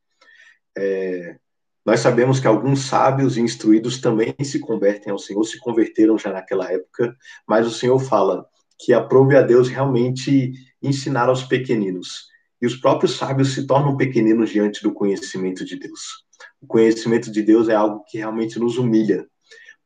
É, 0.75 1.37
nós 1.85 1.99
sabemos 1.99 2.39
que 2.39 2.47
alguns 2.47 2.85
sábios 2.85 3.37
e 3.37 3.41
instruídos 3.41 3.99
também 3.99 4.33
se 4.43 4.59
convertem 4.59 5.11
ao 5.11 5.19
Senhor, 5.19 5.43
se 5.43 5.59
converteram 5.59 6.17
já 6.17 6.31
naquela 6.31 6.71
época, 6.71 7.15
mas 7.47 7.67
o 7.67 7.71
Senhor 7.71 7.99
fala 7.99 8.45
que 8.79 8.93
aprove 8.93 9.35
a 9.35 9.41
Deus 9.41 9.67
realmente 9.67 10.53
ensinar 10.81 11.29
aos 11.29 11.43
pequeninos. 11.43 12.27
E 12.61 12.65
os 12.65 12.75
próprios 12.75 13.17
sábios 13.17 13.53
se 13.53 13.67
tornam 13.67 13.97
pequeninos 13.97 14.49
diante 14.49 14.81
do 14.81 14.93
conhecimento 14.93 15.65
de 15.65 15.77
Deus. 15.77 16.25
O 16.61 16.67
conhecimento 16.67 17.29
de 17.29 17.41
Deus 17.41 17.67
é 17.67 17.75
algo 17.75 18.03
que 18.07 18.17
realmente 18.17 18.57
nos 18.57 18.77
humilha, 18.77 19.27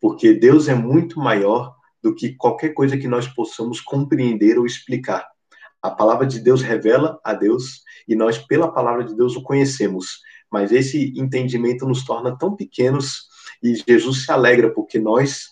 porque 0.01 0.33
Deus 0.33 0.67
é 0.67 0.75
muito 0.75 1.19
maior 1.19 1.75
do 2.01 2.13
que 2.13 2.35
qualquer 2.35 2.69
coisa 2.73 2.97
que 2.97 3.07
nós 3.07 3.27
possamos 3.27 3.81
compreender 3.81 4.57
ou 4.57 4.65
explicar. 4.65 5.27
A 5.81 5.91
palavra 5.91 6.25
de 6.25 6.39
Deus 6.39 6.61
revela 6.61 7.19
a 7.23 7.33
Deus 7.33 7.81
e 8.07 8.15
nós, 8.15 8.37
pela 8.37 8.71
palavra 8.71 9.03
de 9.03 9.15
Deus, 9.15 9.35
o 9.35 9.43
conhecemos. 9.43 10.21
Mas 10.51 10.71
esse 10.71 11.13
entendimento 11.17 11.85
nos 11.85 12.05
torna 12.05 12.37
tão 12.37 12.55
pequenos 12.55 13.27
e 13.61 13.75
Jesus 13.75 14.25
se 14.25 14.31
alegra 14.31 14.73
porque 14.73 14.99
nós 14.99 15.47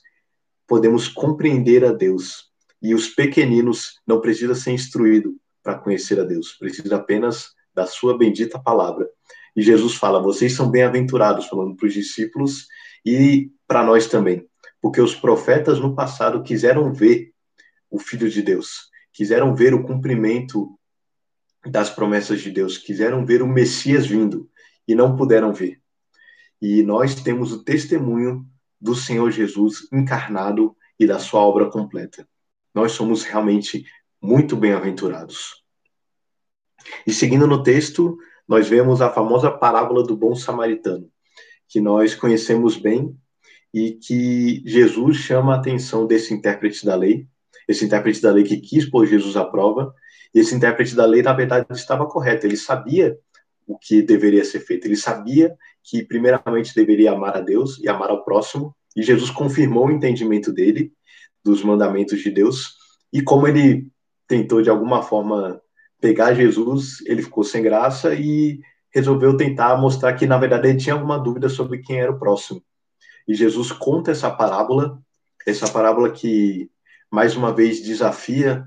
podemos 0.67 1.07
compreender 1.07 1.83
a 1.85 1.91
Deus. 1.91 2.49
E 2.81 2.93
os 2.93 3.09
pequeninos 3.09 3.99
não 4.05 4.21
precisam 4.21 4.55
ser 4.55 4.71
instruídos 4.71 5.33
para 5.63 5.77
conhecer 5.77 6.19
a 6.19 6.23
Deus, 6.23 6.53
precisa 6.53 6.95
apenas 6.95 7.49
da 7.73 7.87
sua 7.87 8.17
bendita 8.17 8.59
palavra. 8.59 9.09
E 9.55 9.61
Jesus 9.61 9.95
fala: 9.95 10.21
vocês 10.21 10.53
são 10.53 10.69
bem-aventurados, 10.69 11.47
falando 11.47 11.75
para 11.75 11.87
os 11.87 11.93
discípulos 11.93 12.67
e 13.05 13.51
para 13.67 13.83
nós 13.83 14.07
também, 14.07 14.47
porque 14.81 14.99
os 14.99 15.15
profetas 15.15 15.79
no 15.79 15.95
passado 15.95 16.43
quiseram 16.43 16.93
ver 16.93 17.33
o 17.89 17.99
Filho 17.99 18.29
de 18.29 18.41
Deus, 18.41 18.89
quiseram 19.13 19.55
ver 19.55 19.73
o 19.73 19.83
cumprimento 19.83 20.77
das 21.65 21.89
promessas 21.89 22.41
de 22.41 22.51
Deus, 22.51 22.77
quiseram 22.77 23.25
ver 23.25 23.41
o 23.41 23.47
Messias 23.47 24.05
vindo 24.05 24.49
e 24.87 24.93
não 24.95 25.15
puderam 25.15 25.53
ver. 25.53 25.81
E 26.61 26.83
nós 26.83 27.15
temos 27.15 27.51
o 27.51 27.63
testemunho 27.63 28.45
do 28.79 28.95
Senhor 28.95 29.31
Jesus 29.31 29.87
encarnado 29.91 30.75
e 30.99 31.05
da 31.05 31.19
sua 31.19 31.41
obra 31.41 31.69
completa. 31.69 32.27
Nós 32.73 32.91
somos 32.91 33.23
realmente 33.23 33.85
muito 34.21 34.55
bem-aventurados. 34.55 35.63
E 37.05 37.13
seguindo 37.13 37.47
no 37.47 37.63
texto, 37.63 38.17
nós 38.47 38.67
vemos 38.67 39.01
a 39.01 39.09
famosa 39.09 39.49
parábola 39.49 40.03
do 40.03 40.15
bom 40.15 40.35
samaritano, 40.35 41.09
que 41.75 41.81
nós 41.81 42.15
conhecemos 42.15 42.77
bem 42.77 43.13
e 43.73 43.91
que 43.91 44.63
Jesus 44.65 45.17
chama 45.17 45.53
a 45.53 45.57
atenção 45.57 46.07
desse 46.07 46.33
intérprete 46.33 46.85
da 46.85 46.95
lei, 46.95 47.27
esse 47.67 47.83
intérprete 47.83 48.21
da 48.21 48.31
lei 48.31 48.45
que 48.45 48.55
quis 48.55 48.89
pôr 48.89 49.05
Jesus 49.05 49.35
à 49.35 49.43
prova, 49.43 49.93
e 50.33 50.39
esse 50.39 50.55
intérprete 50.55 50.95
da 50.95 51.05
lei, 51.05 51.21
na 51.21 51.33
verdade, 51.33 51.65
estava 51.71 52.07
correto, 52.07 52.47
ele 52.47 52.55
sabia 52.55 53.17
o 53.67 53.77
que 53.77 54.01
deveria 54.01 54.45
ser 54.45 54.61
feito, 54.61 54.87
ele 54.87 54.95
sabia 54.95 55.53
que, 55.83 56.01
primeiramente, 56.01 56.73
deveria 56.73 57.11
amar 57.11 57.35
a 57.35 57.41
Deus 57.41 57.77
e 57.79 57.89
amar 57.89 58.09
ao 58.09 58.23
próximo, 58.23 58.73
e 58.95 59.03
Jesus 59.03 59.29
confirmou 59.29 59.87
o 59.87 59.91
entendimento 59.91 60.53
dele, 60.53 60.93
dos 61.43 61.61
mandamentos 61.61 62.21
de 62.21 62.31
Deus, 62.31 62.73
e 63.11 63.21
como 63.21 63.49
ele 63.49 63.89
tentou, 64.29 64.61
de 64.61 64.69
alguma 64.69 65.03
forma, 65.03 65.61
pegar 65.99 66.33
Jesus, 66.35 67.01
ele 67.05 67.21
ficou 67.21 67.43
sem 67.43 67.61
graça 67.61 68.15
e 68.15 68.61
resolveu 68.95 69.35
tentar 69.35 69.75
mostrar 69.75 70.13
que, 70.13 70.25
na 70.25 70.37
verdade, 70.37 70.69
ele 70.69 70.79
tinha 70.79 70.95
alguma 70.95 71.19
dúvida 71.19 71.49
sobre 71.49 71.79
quem 71.79 71.99
era 71.99 72.13
o 72.13 72.17
próximo. 72.17 72.63
E 73.27 73.35
Jesus 73.35 73.69
conta 73.73 74.11
essa 74.11 74.31
parábola, 74.31 74.97
essa 75.45 75.67
parábola 75.67 76.09
que 76.11 76.71
mais 77.11 77.35
uma 77.35 77.53
vez 77.53 77.83
desafia 77.83 78.65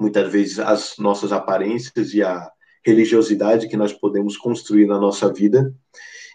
muitas 0.00 0.32
vezes 0.32 0.58
as 0.58 0.96
nossas 0.96 1.30
aparências 1.30 2.14
e 2.14 2.22
a 2.22 2.50
religiosidade 2.82 3.68
que 3.68 3.76
nós 3.76 3.92
podemos 3.92 4.34
construir 4.38 4.86
na 4.86 4.98
nossa 4.98 5.30
vida. 5.30 5.74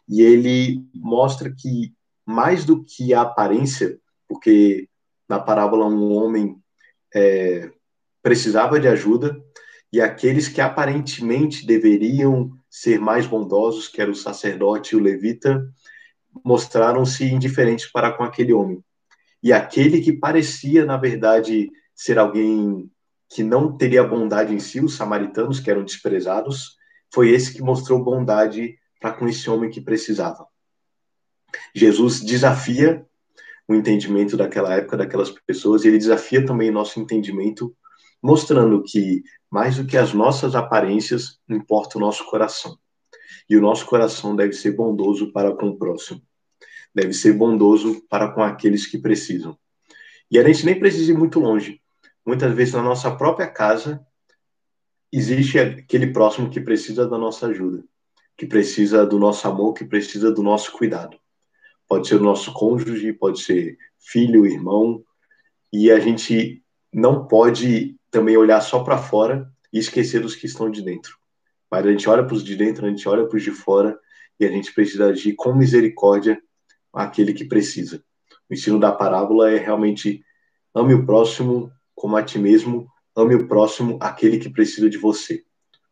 E 0.08 0.22
ele 0.22 0.86
mostra 0.94 1.52
que 1.52 1.92
mais 2.24 2.64
do 2.64 2.84
que 2.84 3.12
a 3.12 3.22
aparência, 3.22 4.00
porque 4.28 4.88
na 5.28 5.40
parábola 5.40 5.88
um 5.88 6.14
homem 6.14 6.58
é, 7.14 7.72
precisava 8.22 8.80
de 8.80 8.88
ajuda 8.88 9.36
e 9.92 10.00
aqueles 10.00 10.48
que 10.48 10.62
aparentemente 10.62 11.66
deveriam 11.66 12.59
ser 12.70 13.00
mais 13.00 13.26
bondosos, 13.26 13.88
que 13.88 14.02
era 14.02 14.12
o 14.12 14.16
sacerdote 14.16 14.94
e 14.94 14.98
o 14.98 15.02
levita, 15.02 15.68
mostraram-se 16.44 17.26
indiferentes 17.26 17.92
para 17.92 18.12
com 18.12 18.24
aquele 18.24 18.54
homem. 18.54 18.84
E 19.42 19.52
aquele 19.52 20.02
que 20.02 20.14
parecia, 20.14 20.86
na 20.86 20.98
verdade, 20.98 21.72
ser 21.96 22.20
alguém 22.20 22.90
que 23.30 23.44
não 23.44 23.76
teria 23.78 24.04
bondade 24.04 24.54
em 24.54 24.60
si, 24.60 24.80
os 24.80 24.96
samaritanos, 24.96 25.60
que 25.60 25.70
eram 25.70 25.84
desprezados, 25.84 26.78
foi 27.14 27.30
esse 27.32 27.54
que 27.54 27.62
mostrou 27.62 28.04
bondade 28.04 28.78
para 29.00 29.14
com 29.14 29.28
esse 29.28 29.50
homem 29.50 29.70
que 29.70 29.82
precisava. 29.82 30.46
Jesus 31.74 32.22
desafia 32.22 33.06
o 33.68 33.76
entendimento 33.76 34.36
daquela 34.36 34.74
época, 34.74 34.98
daquelas 34.98 35.30
pessoas, 35.30 35.84
e 35.84 35.88
ele 35.88 35.98
desafia 35.98 36.46
também 36.46 36.72
nosso 36.72 37.00
entendimento, 37.00 37.76
mostrando 38.22 38.84
que, 38.84 39.24
mais 39.50 39.78
do 39.78 39.86
que 39.86 39.98
as 39.98 40.14
nossas 40.14 40.56
aparências, 40.56 41.40
importa 41.50 41.98
o 41.98 42.02
nosso 42.02 42.26
coração. 42.26 42.78
E 43.50 43.58
o 43.58 43.62
nosso 43.62 43.86
coração 43.86 44.36
deve 44.36 44.54
ser 44.54 44.72
bondoso 44.72 45.32
para 45.32 45.56
com 45.56 45.70
o 45.70 45.78
próximo 45.78 46.22
deve 46.94 47.14
ser 47.14 47.34
bondoso 47.34 48.02
para 48.10 48.32
com 48.32 48.42
aqueles 48.42 48.86
que 48.86 48.98
precisam. 48.98 49.58
E 50.30 50.38
a 50.38 50.44
gente 50.44 50.66
nem 50.66 50.80
precisa 50.80 51.12
ir 51.12 51.18
muito 51.18 51.40
longe. 51.40 51.82
Muitas 52.26 52.54
vezes 52.54 52.74
na 52.74 52.82
nossa 52.82 53.16
própria 53.16 53.48
casa 53.48 54.06
existe 55.12 55.58
aquele 55.58 56.08
próximo 56.08 56.50
que 56.50 56.60
precisa 56.60 57.08
da 57.08 57.18
nossa 57.18 57.48
ajuda, 57.48 57.84
que 58.38 58.46
precisa 58.46 59.06
do 59.06 59.18
nosso 59.18 59.48
amor, 59.48 59.74
que 59.74 59.86
precisa 59.86 60.32
do 60.32 60.44
nosso 60.44 60.72
cuidado. 60.72 61.18
Pode 61.88 62.08
ser 62.08 62.16
o 62.16 62.24
nosso 62.24 62.54
cônjuge, 62.54 63.14
pode 63.14 63.42
ser 63.42 63.78
filho, 63.98 64.46
irmão, 64.46 65.04
e 65.74 65.90
a 65.90 66.00
gente 66.00 66.64
não 66.94 67.28
pode 67.28 67.99
também 68.12 68.38
olhar 68.38 68.62
só 68.62 68.84
para 68.84 68.98
fora 68.98 69.52
e 69.72 69.80
esquecer 69.80 70.22
dos 70.22 70.36
que 70.36 70.46
estão 70.46 70.70
de 70.70 70.82
dentro. 70.82 71.18
Mas 71.70 71.86
a 71.86 71.92
gente 71.92 72.10
olha 72.10 72.26
para 72.26 72.34
os 72.34 72.44
de 72.44 72.56
dentro, 72.56 72.86
a 72.86 72.90
gente 72.90 73.08
olha 73.08 73.28
para 73.28 73.38
os 73.38 73.44
de 73.44 73.52
fora 73.52 73.98
e 74.40 74.46
a 74.46 74.50
gente 74.50 74.74
precisa 74.74 75.08
agir 75.08 75.36
com 75.36 75.54
misericórdia 75.54 76.42
àquele 76.92 77.34
que 77.34 77.46
precisa. 77.46 78.04
O 78.50 78.54
ensino 78.54 78.80
da 78.80 78.92
parábola 78.92 79.52
é 79.52 79.58
realmente 79.58 80.24
ame 80.74 80.94
o 80.94 81.06
próximo 81.06 81.72
como 81.94 82.16
a 82.16 82.24
ti 82.24 82.40
mesmo, 82.40 82.88
ame 83.16 83.36
o 83.36 83.48
próximo 83.48 83.98
aquele 84.02 84.40
que 84.40 84.50
precisa 84.50 84.90
de 84.90 84.98
você. 84.98 85.44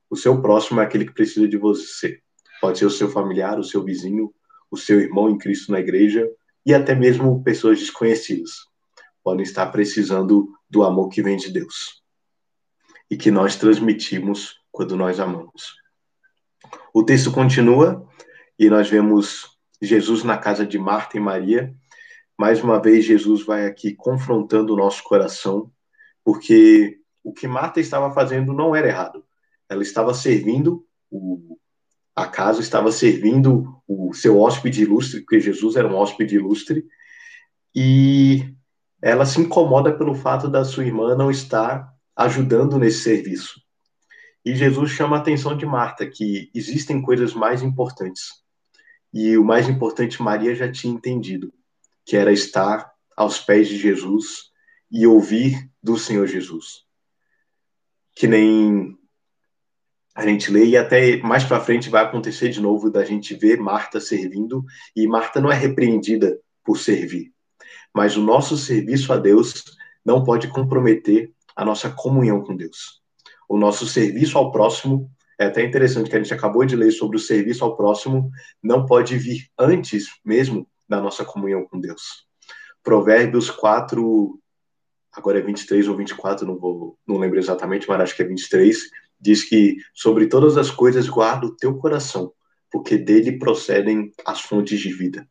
O 0.09 0.15
seu 0.15 0.41
próximo 0.41 0.79
é 0.79 0.83
aquele 0.83 1.05
que 1.05 1.13
precisa 1.13 1.47
de 1.47 1.57
você. 1.57 2.19
Pode 2.61 2.79
ser 2.79 2.85
o 2.85 2.89
seu 2.89 3.09
familiar, 3.09 3.59
o 3.59 3.63
seu 3.63 3.83
vizinho, 3.83 4.33
o 4.71 4.77
seu 4.77 4.99
irmão 4.99 5.29
em 5.29 5.37
Cristo 5.37 5.71
na 5.71 5.79
igreja 5.79 6.27
e 6.65 6.73
até 6.73 6.95
mesmo 6.95 7.43
pessoas 7.43 7.77
desconhecidas. 7.79 8.51
Podem 9.23 9.43
estar 9.43 9.67
precisando 9.67 10.49
do 10.69 10.83
amor 10.83 11.09
que 11.09 11.21
vem 11.21 11.37
de 11.37 11.51
Deus 11.51 12.06
e 13.09 13.17
que 13.17 13.31
nós 13.31 13.55
transmitimos 13.55 14.55
quando 14.71 14.95
nós 14.95 15.19
amamos. 15.19 15.75
O 16.93 17.03
texto 17.03 17.31
continua 17.31 18.07
e 18.59 18.69
nós 18.69 18.89
vemos 18.89 19.57
Jesus 19.81 20.23
na 20.23 20.37
casa 20.37 20.65
de 20.65 20.77
Marta 20.77 21.17
e 21.17 21.19
Maria. 21.19 21.73
Mais 22.37 22.63
uma 22.63 22.81
vez, 22.81 23.05
Jesus 23.05 23.43
vai 23.43 23.65
aqui 23.65 23.93
confrontando 23.93 24.73
o 24.73 24.77
nosso 24.77 25.03
coração, 25.03 25.71
porque 26.23 26.99
o 27.23 27.33
que 27.33 27.47
Marta 27.47 27.79
estava 27.79 28.13
fazendo 28.13 28.53
não 28.53 28.75
era 28.75 28.87
errado. 28.87 29.23
Ela 29.69 29.81
estava 29.81 30.13
servindo 30.13 30.85
o, 31.09 31.57
a 32.15 32.25
casa, 32.25 32.59
estava 32.59 32.91
servindo 32.91 33.81
o 33.87 34.13
seu 34.13 34.39
hóspede 34.39 34.83
ilustre, 34.83 35.21
porque 35.21 35.39
Jesus 35.39 35.75
era 35.75 35.87
um 35.87 35.95
hóspede 35.95 36.35
ilustre, 36.35 36.85
e 37.75 38.55
ela 39.01 39.25
se 39.25 39.39
incomoda 39.39 39.95
pelo 39.95 40.15
fato 40.15 40.49
da 40.49 40.65
sua 40.65 40.85
irmã 40.85 41.15
não 41.15 41.29
estar 41.29 41.93
ajudando 42.17 42.79
nesse 42.79 43.03
serviço. 43.03 43.61
E 44.43 44.55
Jesus 44.55 44.91
chama 44.91 45.17
a 45.17 45.19
atenção 45.19 45.55
de 45.55 45.65
Marta 45.65 46.09
que 46.09 46.49
existem 46.53 47.01
coisas 47.01 47.33
mais 47.33 47.61
importantes. 47.61 48.43
E 49.13 49.37
o 49.37 49.43
mais 49.43 49.69
importante 49.69 50.21
Maria 50.21 50.55
já 50.55 50.71
tinha 50.71 50.93
entendido, 50.93 51.53
que 52.05 52.17
era 52.17 52.31
estar 52.31 52.91
aos 53.15 53.39
pés 53.39 53.67
de 53.67 53.77
Jesus 53.77 54.51
e 54.91 55.05
ouvir 55.05 55.69
do 55.83 55.97
Senhor 55.97 56.25
Jesus. 56.25 56.85
Que 58.15 58.25
nem 58.25 58.97
a 60.15 60.25
gente 60.25 60.49
lê 60.49 60.65
e 60.65 60.77
até 60.77 61.17
mais 61.17 61.43
para 61.43 61.59
frente 61.59 61.89
vai 61.89 62.03
acontecer 62.03 62.49
de 62.49 62.59
novo 62.59 62.89
da 62.89 63.05
gente 63.05 63.35
ver 63.35 63.59
Marta 63.59 63.99
servindo 63.99 64.63
e 64.95 65.05
Marta 65.07 65.39
não 65.39 65.51
é 65.51 65.55
repreendida 65.55 66.39
por 66.63 66.79
servir. 66.79 67.31
Mas 67.93 68.17
o 68.17 68.23
nosso 68.23 68.57
serviço 68.57 69.13
a 69.13 69.17
Deus 69.17 69.63
não 70.03 70.23
pode 70.23 70.47
comprometer 70.47 71.33
a 71.57 71.65
nossa 71.65 71.89
comunhão 71.89 72.41
com 72.41 72.55
Deus 72.55 73.01
o 73.47 73.57
nosso 73.57 73.87
serviço 73.87 74.37
ao 74.37 74.51
próximo. 74.51 75.09
É 75.39 75.45
até 75.45 75.63
interessante 75.63 76.09
que 76.09 76.15
a 76.15 76.19
gente 76.19 76.33
acabou 76.33 76.65
de 76.65 76.75
ler 76.75 76.91
sobre 76.91 77.17
o 77.17 77.19
serviço 77.19 77.63
ao 77.63 77.77
próximo, 77.77 78.31
não 78.61 78.85
pode 78.85 79.17
vir 79.17 79.47
antes 79.57 80.07
mesmo 80.25 80.67
da 80.89 80.99
nossa 80.99 81.23
comunhão 81.23 81.65
com 81.65 81.79
Deus. 81.79 82.25
Provérbios 82.83 83.51
4, 83.51 84.39
agora 85.13 85.39
é 85.39 85.41
23 85.41 85.87
ou 85.87 85.95
24, 85.95 86.45
não, 86.45 86.57
vou, 86.57 86.97
não 87.07 87.17
lembro 87.17 87.37
exatamente, 87.37 87.87
mas 87.87 88.01
acho 88.01 88.15
que 88.15 88.23
é 88.23 88.25
23, 88.25 88.89
diz 89.19 89.43
que 89.43 89.77
sobre 89.93 90.27
todas 90.27 90.57
as 90.57 90.71
coisas 90.71 91.07
guarda 91.07 91.45
o 91.45 91.55
teu 91.55 91.77
coração, 91.77 92.33
porque 92.71 92.97
dele 92.97 93.37
procedem 93.37 94.11
as 94.25 94.41
fontes 94.41 94.79
de 94.79 94.91
vida. 94.91 95.27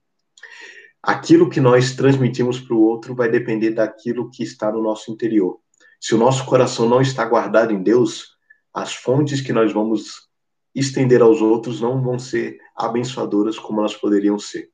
Aquilo 1.03 1.51
que 1.51 1.61
nós 1.61 1.97
transmitimos 1.97 2.61
para 2.61 2.77
o 2.77 2.83
outro 2.83 3.15
vai 3.15 3.29
depender 3.29 3.71
daquilo 3.71 4.31
que 4.31 4.43
está 4.43 4.71
no 4.71 4.83
nosso 4.83 5.11
interior. 5.11 5.61
Se 6.01 6.15
o 6.15 6.19
nosso 6.19 6.45
coração 6.45 6.89
não 6.89 7.01
está 7.01 7.25
guardado 7.25 7.73
em 7.73 7.83
Deus, 7.83 8.37
as 8.73 8.95
fontes 8.95 9.41
que 9.41 9.53
nós 9.53 9.73
vamos 9.73 10.29
estender 10.75 11.23
aos 11.23 11.41
outros 11.41 11.81
não 11.81 12.03
vão 12.03 12.19
ser 12.19 12.59
abençoadoras 12.77 13.59
como 13.59 13.81
elas 13.81 13.95
poderiam 13.95 14.39
ser. 14.39 14.71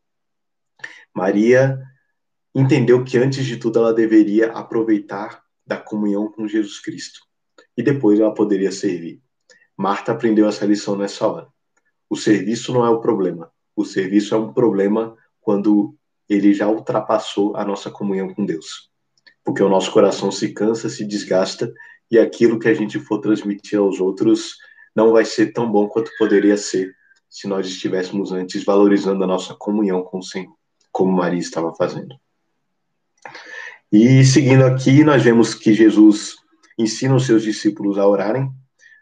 Maria 1.14 1.80
entendeu 2.54 3.04
que 3.04 3.16
antes 3.18 3.44
de 3.46 3.56
tudo 3.56 3.78
ela 3.78 3.94
deveria 3.94 4.50
aproveitar 4.52 5.42
da 5.64 5.76
comunhão 5.76 6.30
com 6.30 6.48
Jesus 6.48 6.80
Cristo 6.80 7.20
e 7.76 7.82
depois 7.82 8.18
ela 8.18 8.35
poderia 8.35 8.72
servir. 8.72 9.22
Marta 9.76 10.12
aprendeu 10.12 10.48
essa 10.48 10.66
lição 10.66 10.96
nessa 10.96 11.26
hora. 11.26 11.48
O 12.11 12.16
serviço 12.16 12.72
não 12.72 12.85
é 12.85 12.90
o 12.90 13.00
problema. 13.00 13.50
O 13.74 13.85
serviço 13.85 14.35
é 14.35 14.38
um 14.38 14.52
problema 14.52 15.16
quando 15.40 15.96
ele 16.28 16.52
já 16.52 16.68
ultrapassou 16.68 17.56
a 17.56 17.64
nossa 17.64 17.90
comunhão 17.90 18.35
com 18.35 18.44
Deus 18.44 18.91
porque 19.44 19.62
o 19.62 19.68
nosso 19.68 19.90
coração 19.90 20.31
se 20.31 20.52
cansa, 20.52 20.88
se 20.88 21.05
desgasta 21.05 21.72
e 22.11 22.18
aquilo 22.18 22.59
que 22.59 22.68
a 22.68 22.74
gente 22.74 22.98
for 22.98 23.18
transmitir 23.18 23.78
aos 23.78 24.00
outros 24.00 24.57
não 24.94 25.12
vai 25.12 25.24
ser 25.24 25.52
tão 25.52 25.70
bom 25.70 25.88
quanto 25.88 26.11
poderia 26.18 26.57
ser 26.57 26.94
se 27.28 27.48
nós 27.48 27.66
estivéssemos 27.66 28.31
antes 28.31 28.62
valorizando 28.62 29.24
a 29.24 29.26
nossa 29.26 29.55
comunhão 29.55 30.02
com 30.02 30.18
o 30.18 30.22
Senhor, 30.22 30.55
como 30.92 31.11
Maria 31.11 31.40
estava 31.40 31.74
fazendo. 31.74 32.14
E 33.90 34.24
seguindo 34.24 34.64
aqui, 34.64 35.02
nós 35.02 35.22
vemos 35.22 35.55
que 35.55 35.72
Jesus 35.72 36.37
ensina 36.78 37.14
os 37.14 37.24
seus 37.24 37.42
discípulos 37.42 37.98
a 37.98 38.07
orarem. 38.07 38.50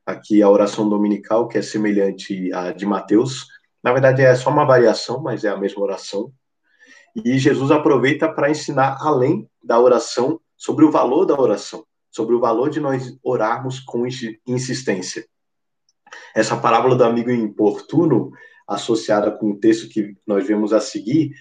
Aqui 0.06 0.42
a 0.42 0.48
oração 0.48 0.88
dominical, 0.88 1.48
que 1.48 1.58
é 1.58 1.62
semelhante 1.62 2.52
à 2.52 2.72
de 2.72 2.86
Mateus. 2.86 3.46
Na 3.82 3.92
verdade, 3.92 4.22
é 4.22 4.34
só 4.34 4.50
uma 4.50 4.64
variação, 4.64 5.20
mas 5.20 5.44
é 5.44 5.48
a 5.48 5.56
mesma 5.56 5.82
oração. 5.82 6.32
E 7.16 7.38
Jesus 7.38 7.70
aproveita 7.70 8.28
para 8.32 8.50
ensinar 8.50 8.98
além 9.00 9.48
da 9.62 9.78
oração 9.78 10.40
sobre 10.56 10.84
o 10.84 10.90
valor 10.90 11.24
da 11.24 11.38
oração, 11.38 11.84
sobre 12.10 12.34
o 12.34 12.40
valor 12.40 12.70
de 12.70 12.80
nós 12.80 13.16
orarmos 13.22 13.80
com 13.80 14.06
insistência. 14.46 15.26
Essa 16.34 16.56
parábola 16.56 16.96
do 16.96 17.04
amigo 17.04 17.30
importuno, 17.30 18.30
associada 18.66 19.30
com 19.30 19.50
o 19.50 19.58
texto 19.58 19.88
que 19.88 20.16
nós 20.26 20.46
vemos 20.46 20.72
a 20.72 20.80
seguir, 20.80 21.32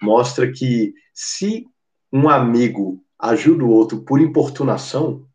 mostra 0.00 0.50
que 0.50 0.92
se 1.12 1.66
um 2.12 2.28
amigo 2.28 3.02
ajuda 3.18 3.64
o 3.64 3.70
outro 3.70 4.02
por 4.02 4.20
importunação, 4.20 5.26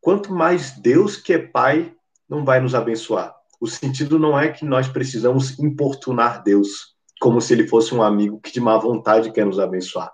quanto 0.00 0.32
mais 0.32 0.70
Deus, 0.72 1.16
que 1.16 1.34
é 1.34 1.38
Pai, 1.38 1.94
não 2.28 2.44
vai 2.44 2.60
nos 2.60 2.74
abençoar. 2.74 3.34
O 3.60 3.66
sentido 3.66 4.18
não 4.18 4.38
é 4.38 4.48
que 4.50 4.64
nós 4.64 4.88
precisamos 4.88 5.58
importunar 5.58 6.42
Deus, 6.42 6.91
como 7.22 7.40
se 7.40 7.52
ele 7.52 7.68
fosse 7.68 7.94
um 7.94 8.02
amigo 8.02 8.40
que 8.40 8.50
de 8.50 8.60
má 8.60 8.76
vontade 8.76 9.30
quer 9.30 9.46
nos 9.46 9.60
abençoar. 9.60 10.12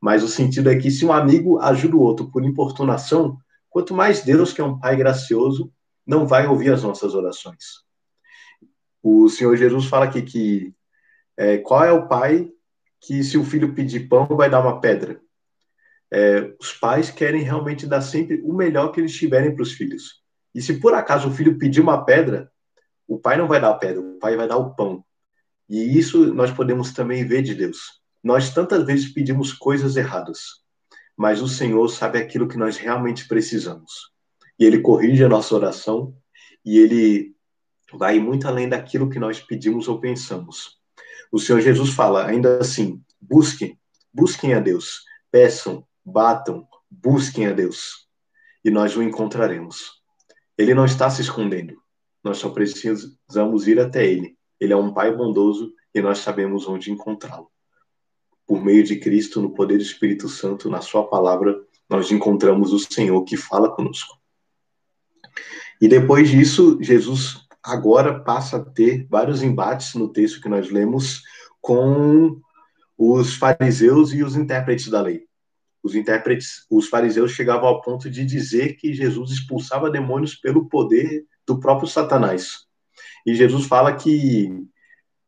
Mas 0.00 0.22
o 0.22 0.28
sentido 0.28 0.70
é 0.70 0.78
que 0.78 0.88
se 0.88 1.04
um 1.04 1.12
amigo 1.12 1.58
ajuda 1.58 1.96
o 1.96 2.00
outro 2.00 2.30
por 2.30 2.44
importunação, 2.44 3.36
quanto 3.68 3.92
mais 3.92 4.22
Deus, 4.22 4.52
que 4.52 4.60
é 4.60 4.64
um 4.64 4.78
Pai 4.78 4.94
gracioso, 4.94 5.72
não 6.06 6.28
vai 6.28 6.46
ouvir 6.46 6.72
as 6.72 6.84
nossas 6.84 7.12
orações. 7.12 7.82
O 9.02 9.28
Senhor 9.28 9.56
Jesus 9.56 9.86
fala 9.86 10.04
aqui 10.04 10.22
que 10.22 10.72
é, 11.36 11.58
qual 11.58 11.82
é 11.82 11.90
o 11.90 12.06
pai 12.06 12.48
que, 13.00 13.24
se 13.24 13.36
o 13.36 13.42
filho 13.42 13.74
pedir 13.74 14.08
pão, 14.08 14.24
vai 14.28 14.48
dar 14.48 14.60
uma 14.60 14.80
pedra? 14.80 15.20
É, 16.08 16.54
os 16.60 16.72
pais 16.72 17.10
querem 17.10 17.42
realmente 17.42 17.84
dar 17.84 18.00
sempre 18.00 18.40
o 18.44 18.52
melhor 18.52 18.92
que 18.92 19.00
eles 19.00 19.12
tiverem 19.12 19.52
para 19.52 19.62
os 19.64 19.72
filhos. 19.72 20.22
E 20.54 20.62
se 20.62 20.78
por 20.78 20.94
acaso 20.94 21.28
o 21.28 21.32
filho 21.32 21.58
pedir 21.58 21.80
uma 21.80 22.04
pedra, 22.04 22.48
o 23.08 23.18
pai 23.18 23.36
não 23.36 23.48
vai 23.48 23.60
dar 23.60 23.70
a 23.70 23.74
pedra, 23.74 24.00
o 24.00 24.20
pai 24.20 24.36
vai 24.36 24.46
dar 24.46 24.56
o 24.56 24.72
pão. 24.76 25.04
E 25.68 25.98
isso 25.98 26.32
nós 26.32 26.50
podemos 26.50 26.92
também 26.92 27.26
ver 27.26 27.42
de 27.42 27.54
Deus. 27.54 28.00
Nós 28.24 28.50
tantas 28.54 28.84
vezes 28.86 29.12
pedimos 29.12 29.52
coisas 29.52 29.96
erradas, 29.96 30.62
mas 31.16 31.42
o 31.42 31.48
Senhor 31.48 31.86
sabe 31.88 32.18
aquilo 32.18 32.48
que 32.48 32.56
nós 32.56 32.78
realmente 32.78 33.28
precisamos. 33.28 34.10
E 34.58 34.64
Ele 34.64 34.80
corrige 34.80 35.22
a 35.22 35.28
nossa 35.28 35.54
oração 35.54 36.16
e 36.64 36.78
Ele 36.78 37.34
vai 37.92 38.18
muito 38.18 38.48
além 38.48 38.68
daquilo 38.68 39.10
que 39.10 39.18
nós 39.18 39.40
pedimos 39.40 39.88
ou 39.88 40.00
pensamos. 40.00 40.78
O 41.30 41.38
Senhor 41.38 41.60
Jesus 41.60 41.90
fala 41.90 42.26
ainda 42.26 42.58
assim: 42.58 43.02
busquem, 43.20 43.78
busquem 44.12 44.54
a 44.54 44.60
Deus, 44.60 45.02
peçam, 45.30 45.86
batam, 46.02 46.66
busquem 46.90 47.46
a 47.46 47.52
Deus, 47.52 48.08
e 48.64 48.70
nós 48.70 48.96
o 48.96 49.02
encontraremos. 49.02 49.98
Ele 50.56 50.74
não 50.74 50.86
está 50.86 51.10
se 51.10 51.20
escondendo, 51.20 51.76
nós 52.24 52.38
só 52.38 52.48
precisamos 52.48 53.68
ir 53.68 53.78
até 53.78 54.06
Ele 54.06 54.37
ele 54.60 54.72
é 54.72 54.76
um 54.76 54.92
Pai 54.92 55.14
bondoso 55.14 55.72
e 55.94 56.00
nós 56.00 56.18
sabemos 56.18 56.66
onde 56.66 56.90
encontrá-lo. 56.90 57.48
Por 58.46 58.62
meio 58.64 58.82
de 58.82 58.96
Cristo, 58.96 59.40
no 59.40 59.52
poder 59.52 59.76
do 59.76 59.82
Espírito 59.82 60.28
Santo, 60.28 60.70
na 60.70 60.80
Sua 60.80 61.06
palavra, 61.06 61.60
nós 61.88 62.10
encontramos 62.10 62.72
o 62.72 62.78
Senhor 62.78 63.22
que 63.24 63.36
fala 63.36 63.74
conosco. 63.74 64.16
E 65.80 65.86
depois 65.86 66.28
disso, 66.28 66.78
Jesus 66.80 67.46
agora 67.62 68.20
passa 68.20 68.56
a 68.56 68.64
ter 68.64 69.06
vários 69.08 69.42
embates 69.42 69.94
no 69.94 70.08
texto 70.08 70.40
que 70.40 70.48
nós 70.48 70.70
lemos 70.70 71.22
com 71.60 72.40
os 72.96 73.34
fariseus 73.34 74.12
e 74.12 74.22
os 74.22 74.36
intérpretes 74.36 74.88
da 74.88 75.00
lei. 75.00 75.28
Os 75.82 75.94
intérpretes, 75.94 76.66
os 76.68 76.88
fariseus 76.88 77.32
chegavam 77.32 77.68
ao 77.68 77.80
ponto 77.80 78.10
de 78.10 78.24
dizer 78.24 78.74
que 78.76 78.92
Jesus 78.92 79.30
expulsava 79.30 79.90
demônios 79.90 80.34
pelo 80.34 80.68
poder 80.68 81.24
do 81.46 81.60
próprio 81.60 81.88
Satanás. 81.88 82.67
E 83.26 83.34
Jesus 83.34 83.66
fala 83.66 83.94
que 83.94 84.50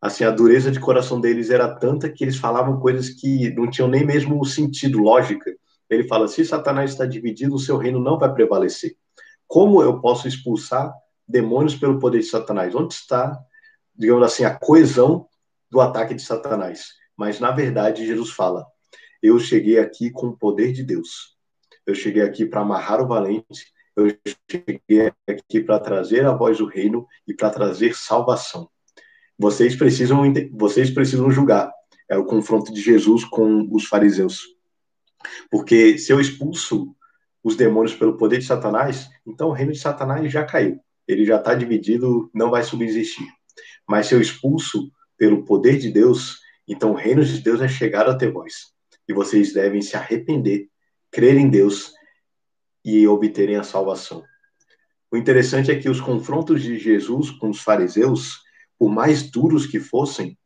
assim 0.00 0.24
a 0.24 0.30
dureza 0.30 0.70
de 0.70 0.80
coração 0.80 1.20
deles 1.20 1.50
era 1.50 1.68
tanta 1.74 2.08
que 2.08 2.24
eles 2.24 2.36
falavam 2.36 2.80
coisas 2.80 3.10
que 3.10 3.50
não 3.54 3.70
tinham 3.70 3.88
nem 3.88 4.04
mesmo 4.04 4.44
sentido, 4.44 4.98
lógica. 4.98 5.54
Ele 5.88 6.06
fala: 6.06 6.28
se 6.28 6.44
Satanás 6.44 6.92
está 6.92 7.06
dividido, 7.06 7.54
o 7.54 7.58
seu 7.58 7.76
reino 7.76 8.00
não 8.00 8.18
vai 8.18 8.32
prevalecer. 8.32 8.96
Como 9.46 9.82
eu 9.82 10.00
posso 10.00 10.28
expulsar 10.28 10.92
demônios 11.26 11.74
pelo 11.74 11.98
poder 11.98 12.20
de 12.20 12.26
Satanás? 12.26 12.74
Onde 12.74 12.94
está 12.94 13.38
digamos 14.00 14.22
assim, 14.24 14.44
a 14.44 14.54
coesão 14.58 15.28
do 15.70 15.78
ataque 15.78 16.14
de 16.14 16.22
Satanás. 16.22 16.94
Mas, 17.14 17.38
na 17.38 17.50
verdade, 17.50 18.06
Jesus 18.06 18.30
fala: 18.30 18.66
Eu 19.22 19.38
cheguei 19.38 19.78
aqui 19.78 20.10
com 20.10 20.28
o 20.28 20.36
poder 20.36 20.72
de 20.72 20.82
Deus. 20.82 21.36
Eu 21.86 21.94
cheguei 21.94 22.22
aqui 22.22 22.46
para 22.46 22.62
amarrar 22.62 23.02
o 23.02 23.06
valente. 23.06 23.66
Eu 23.96 24.16
cheguei 24.50 25.12
aqui 25.28 25.60
para 25.60 25.80
trazer 25.80 26.24
a 26.24 26.32
voz 26.32 26.58
do 26.58 26.66
reino 26.66 27.06
e 27.26 27.34
para 27.34 27.50
trazer 27.50 27.96
salvação. 27.96 28.68
Vocês 29.38 29.74
precisam, 29.74 30.22
vocês 30.52 30.90
precisam 30.90 31.30
julgar. 31.30 31.72
É 32.08 32.16
o 32.16 32.24
confronto 32.24 32.72
de 32.72 32.80
Jesus 32.80 33.24
com 33.24 33.68
os 33.72 33.86
fariseus. 33.86 34.40
Porque 35.50 35.98
se 35.98 36.12
eu 36.12 36.20
expulso 36.20 36.94
os 37.42 37.56
demônios 37.56 37.94
pelo 37.94 38.16
poder 38.16 38.38
de 38.38 38.44
Satanás, 38.44 39.08
então 39.26 39.48
o 39.48 39.52
reino 39.52 39.72
de 39.72 39.78
Satanás 39.78 40.30
já 40.30 40.44
caiu. 40.44 40.78
Ele 41.06 41.24
já 41.24 41.36
está 41.36 41.54
dividido, 41.54 42.30
não 42.34 42.50
vai 42.50 42.62
subsistir. 42.62 43.26
Mas 43.88 44.06
se 44.06 44.14
eu 44.14 44.20
expulso 44.20 44.90
pelo 45.16 45.44
poder 45.44 45.78
de 45.78 45.90
Deus, 45.90 46.38
então 46.68 46.92
o 46.92 46.96
reino 46.96 47.24
de 47.24 47.40
Deus 47.40 47.60
é 47.60 47.68
chegado 47.68 48.10
até 48.10 48.30
vós. 48.30 48.72
E 49.08 49.12
vocês 49.12 49.52
devem 49.52 49.82
se 49.82 49.96
arrepender, 49.96 50.68
crer 51.10 51.36
em 51.36 51.48
Deus 51.48 51.92
e 52.84 53.06
obterem 53.06 53.56
a 53.56 53.62
salvação. 53.62 54.22
O 55.10 55.16
interessante 55.16 55.70
é 55.70 55.78
que 55.78 55.88
os 55.88 56.00
confrontos 56.00 56.62
de 56.62 56.78
Jesus 56.78 57.30
com 57.30 57.50
os 57.50 57.60
fariseus, 57.60 58.40
por 58.78 58.90
mais 58.90 59.28
duros 59.28 59.66
que 59.66 59.80
fossem, 59.80 60.38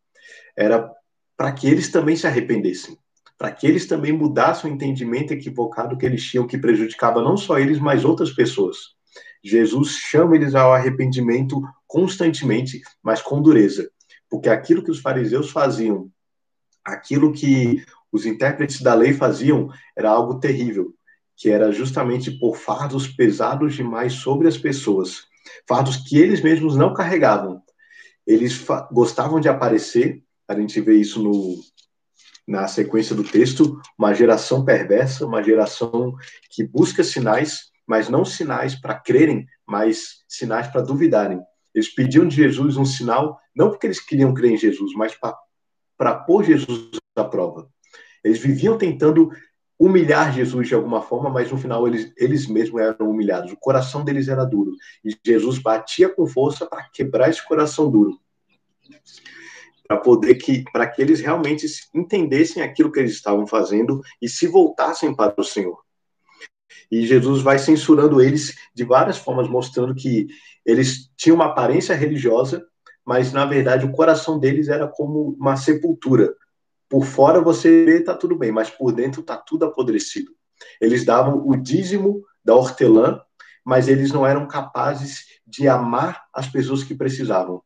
era 0.56 0.90
para 1.36 1.52
que 1.52 1.66
eles 1.66 1.90
também 1.90 2.16
se 2.16 2.26
arrependessem, 2.26 2.96
para 3.36 3.52
que 3.52 3.66
eles 3.66 3.86
também 3.86 4.12
mudassem 4.12 4.70
o 4.70 4.74
entendimento 4.74 5.32
equivocado 5.32 5.98
que 5.98 6.06
eles 6.06 6.24
tinham, 6.24 6.46
que 6.46 6.56
prejudicava 6.56 7.20
não 7.20 7.36
só 7.36 7.58
eles, 7.58 7.78
mas 7.78 8.04
outras 8.04 8.32
pessoas. 8.32 8.94
Jesus 9.42 9.90
chama 9.90 10.36
eles 10.36 10.54
ao 10.54 10.72
arrependimento 10.72 11.60
constantemente, 11.86 12.80
mas 13.02 13.20
com 13.20 13.42
dureza, 13.42 13.90
porque 14.30 14.48
aquilo 14.48 14.82
que 14.82 14.90
os 14.90 15.00
fariseus 15.00 15.50
faziam, 15.50 16.10
aquilo 16.82 17.32
que 17.32 17.84
os 18.10 18.24
intérpretes 18.24 18.80
da 18.80 18.94
lei 18.94 19.12
faziam, 19.12 19.68
era 19.96 20.10
algo 20.10 20.40
terrível, 20.40 20.93
que 21.36 21.50
era 21.50 21.72
justamente 21.72 22.30
por 22.30 22.56
fardos 22.56 23.08
pesados 23.08 23.74
demais 23.74 24.14
sobre 24.14 24.48
as 24.48 24.56
pessoas, 24.56 25.24
fardos 25.68 25.96
que 25.96 26.18
eles 26.18 26.40
mesmos 26.40 26.76
não 26.76 26.94
carregavam. 26.94 27.62
Eles 28.26 28.64
gostavam 28.92 29.40
de 29.40 29.48
aparecer, 29.48 30.22
a 30.48 30.58
gente 30.58 30.80
vê 30.80 30.96
isso 30.96 31.22
no, 31.22 31.56
na 32.46 32.68
sequência 32.68 33.14
do 33.14 33.24
texto, 33.24 33.80
uma 33.98 34.14
geração 34.14 34.64
perversa, 34.64 35.26
uma 35.26 35.42
geração 35.42 36.14
que 36.50 36.64
busca 36.64 37.02
sinais, 37.02 37.70
mas 37.86 38.08
não 38.08 38.24
sinais 38.24 38.74
para 38.74 38.98
crerem, 38.98 39.46
mas 39.66 40.22
sinais 40.28 40.68
para 40.68 40.82
duvidarem. 40.82 41.40
Eles 41.74 41.92
pediam 41.92 42.26
de 42.26 42.36
Jesus 42.36 42.76
um 42.76 42.84
sinal, 42.84 43.38
não 43.54 43.70
porque 43.70 43.86
eles 43.86 44.00
queriam 44.00 44.32
crer 44.32 44.52
em 44.52 44.56
Jesus, 44.56 44.92
mas 44.94 45.14
para 45.96 46.14
pôr 46.14 46.44
Jesus 46.44 46.90
à 47.16 47.24
prova. 47.24 47.68
Eles 48.22 48.38
viviam 48.38 48.78
tentando 48.78 49.30
humilhar 49.84 50.32
Jesus 50.32 50.68
de 50.68 50.74
alguma 50.74 51.02
forma, 51.02 51.28
mas 51.28 51.50
no 51.50 51.58
final 51.58 51.86
eles, 51.86 52.12
eles 52.16 52.46
mesmos 52.46 52.80
eram 52.80 53.10
humilhados. 53.10 53.52
O 53.52 53.56
coração 53.56 54.04
deles 54.04 54.28
era 54.28 54.44
duro. 54.44 54.72
E 55.04 55.16
Jesus 55.24 55.58
batia 55.58 56.08
com 56.08 56.26
força 56.26 56.66
para 56.66 56.84
quebrar 56.92 57.28
esse 57.28 57.46
coração 57.46 57.90
duro 57.90 58.18
para 59.86 59.98
poder 59.98 60.36
que 60.36 60.64
para 60.72 60.86
que 60.86 61.02
eles 61.02 61.20
realmente 61.20 61.66
entendessem 61.94 62.62
aquilo 62.62 62.90
que 62.90 62.98
eles 62.98 63.12
estavam 63.12 63.46
fazendo 63.46 64.00
e 64.20 64.28
se 64.28 64.46
voltassem 64.46 65.14
para 65.14 65.34
o 65.38 65.44
Senhor. 65.44 65.78
E 66.90 67.06
Jesus 67.06 67.42
vai 67.42 67.58
censurando 67.58 68.20
eles 68.20 68.54
de 68.74 68.84
várias 68.84 69.18
formas, 69.18 69.48
mostrando 69.48 69.94
que 69.94 70.26
eles 70.64 71.10
tinham 71.16 71.36
uma 71.36 71.46
aparência 71.46 71.94
religiosa, 71.94 72.64
mas 73.04 73.32
na 73.32 73.44
verdade 73.44 73.84
o 73.84 73.92
coração 73.92 74.38
deles 74.38 74.68
era 74.68 74.88
como 74.88 75.36
uma 75.38 75.56
sepultura. 75.56 76.34
Por 76.94 77.04
fora 77.04 77.40
você 77.40 77.84
vê 77.84 78.00
tá 78.04 78.14
tudo 78.14 78.38
bem, 78.38 78.52
mas 78.52 78.70
por 78.70 78.92
dentro 78.92 79.20
tá 79.20 79.36
tudo 79.36 79.64
apodrecido. 79.64 80.30
Eles 80.80 81.04
davam 81.04 81.44
o 81.44 81.56
dízimo 81.56 82.22
da 82.44 82.54
hortelã, 82.54 83.20
mas 83.64 83.88
eles 83.88 84.12
não 84.12 84.24
eram 84.24 84.46
capazes 84.46 85.24
de 85.44 85.66
amar 85.66 86.22
as 86.32 86.46
pessoas 86.46 86.84
que 86.84 86.94
precisavam. 86.94 87.60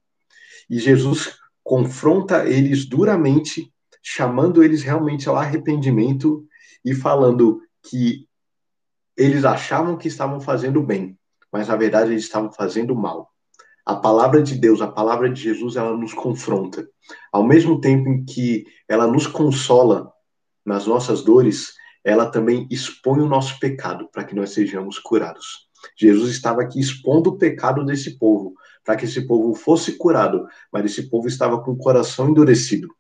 E 0.71 0.79
Jesus 0.79 1.37
confronta 1.63 2.49
eles 2.49 2.87
duramente, 2.87 3.71
chamando 4.03 4.65
eles 4.65 4.83
realmente 4.83 5.29
ao 5.29 5.37
arrependimento 5.37 6.47
e 6.83 6.95
falando 6.95 7.61
que 7.83 8.27
eles 9.15 9.45
achavam 9.45 9.99
que 9.99 10.09
estavam 10.09 10.41
fazendo 10.41 10.83
bem, 10.83 11.19
mas 11.53 11.69
na 11.69 11.77
verdade 11.77 12.13
eles 12.13 12.25
estavam 12.25 12.51
fazendo 12.51 12.97
mal. 12.97 13.31
A 13.89 13.97
palavra 13.97 14.43
de 14.43 14.55
Deus, 14.55 14.83
a 14.83 14.87
palavra 14.87 15.31
de 15.31 15.41
Jesus, 15.41 15.75
ela 15.75 15.97
nos 15.97 16.13
confronta. 16.13 16.87
Ao 17.33 17.43
mesmo 17.43 17.81
tempo 17.81 18.07
em 18.11 18.23
que 18.23 18.67
ela 18.87 19.07
nos 19.07 19.27
consola 19.27 20.13
nas 20.63 20.87
nossas 20.87 21.23
dores, 21.23 21.73
ela 22.05 22.27
também 22.27 22.69
expõe 22.71 23.23
o 23.23 23.27
nosso 23.27 23.59
pecado 23.59 24.07
para 24.13 24.25
que 24.25 24.35
nós 24.35 24.51
sejamos 24.51 24.99
curados. 24.99 25.71
Jesus 25.99 26.31
estava 26.31 26.61
aqui 26.61 26.79
expondo 26.79 27.31
o 27.31 27.39
pecado 27.39 27.83
desse 27.83 28.19
povo, 28.19 28.53
para 28.85 28.95
que 28.95 29.07
esse 29.07 29.27
povo 29.27 29.55
fosse 29.55 29.93
curado, 29.93 30.47
mas 30.71 30.85
esse 30.85 31.09
povo 31.09 31.27
estava 31.27 31.59
com 31.65 31.71
o 31.71 31.79
coração 31.79 32.29
endurecido. 32.29 32.95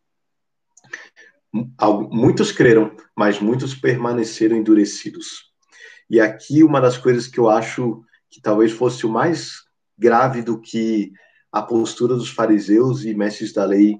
Muitos 2.11 2.51
creram, 2.51 2.96
mas 3.14 3.38
muitos 3.38 3.74
permaneceram 3.74 4.57
endurecidos. 4.57 5.53
E 6.09 6.18
aqui 6.18 6.64
uma 6.64 6.81
das 6.81 6.96
coisas 6.96 7.27
que 7.27 7.38
eu 7.38 7.51
acho 7.51 8.03
que 8.31 8.40
talvez 8.40 8.72
fosse 8.72 9.05
o 9.05 9.11
mais 9.11 9.67
grave 9.98 10.42
do 10.42 10.61
que 10.61 11.12
a 11.50 11.62
postura 11.62 12.14
dos 12.14 12.30
fariseus 12.30 13.04
e 13.04 13.14
mestres 13.14 13.52
da 13.52 13.64
lei 13.64 13.98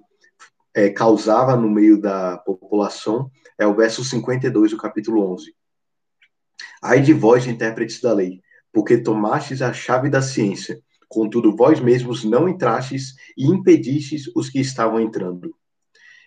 é, 0.75 0.91
causava 0.91 1.57
no 1.57 1.69
meio 1.69 2.01
da 2.01 2.39
população 2.39 3.31
é 3.59 3.67
o 3.67 3.75
verso 3.75 4.05
52 4.05 4.71
do 4.71 4.77
capítulo 4.77 5.33
11. 5.33 5.53
Ai 6.81 7.01
de 7.01 7.13
vós, 7.13 7.47
intérpretes 7.47 8.01
da 8.01 8.13
lei, 8.13 8.41
porque 8.73 8.99
tomastes 8.99 9.61
a 9.61 9.73
chave 9.73 10.09
da 10.09 10.23
ciência, 10.23 10.81
contudo 11.09 11.57
vós 11.57 11.81
mesmos 11.81 12.25
não 12.25 12.49
entrastes 12.49 13.15
e 13.37 13.47
impedistes 13.47 14.31
os 14.37 14.49
que 14.49 14.61
estavam 14.61 15.01
entrando. 15.01 15.53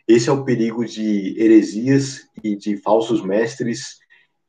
Esse 0.08 0.30
é 0.30 0.32
o 0.34 0.44
perigo 0.44 0.84
de 0.84 1.40
heresias 1.40 2.28
e 2.44 2.58
de 2.58 2.76
falsos 2.76 3.24
mestres 3.24 4.00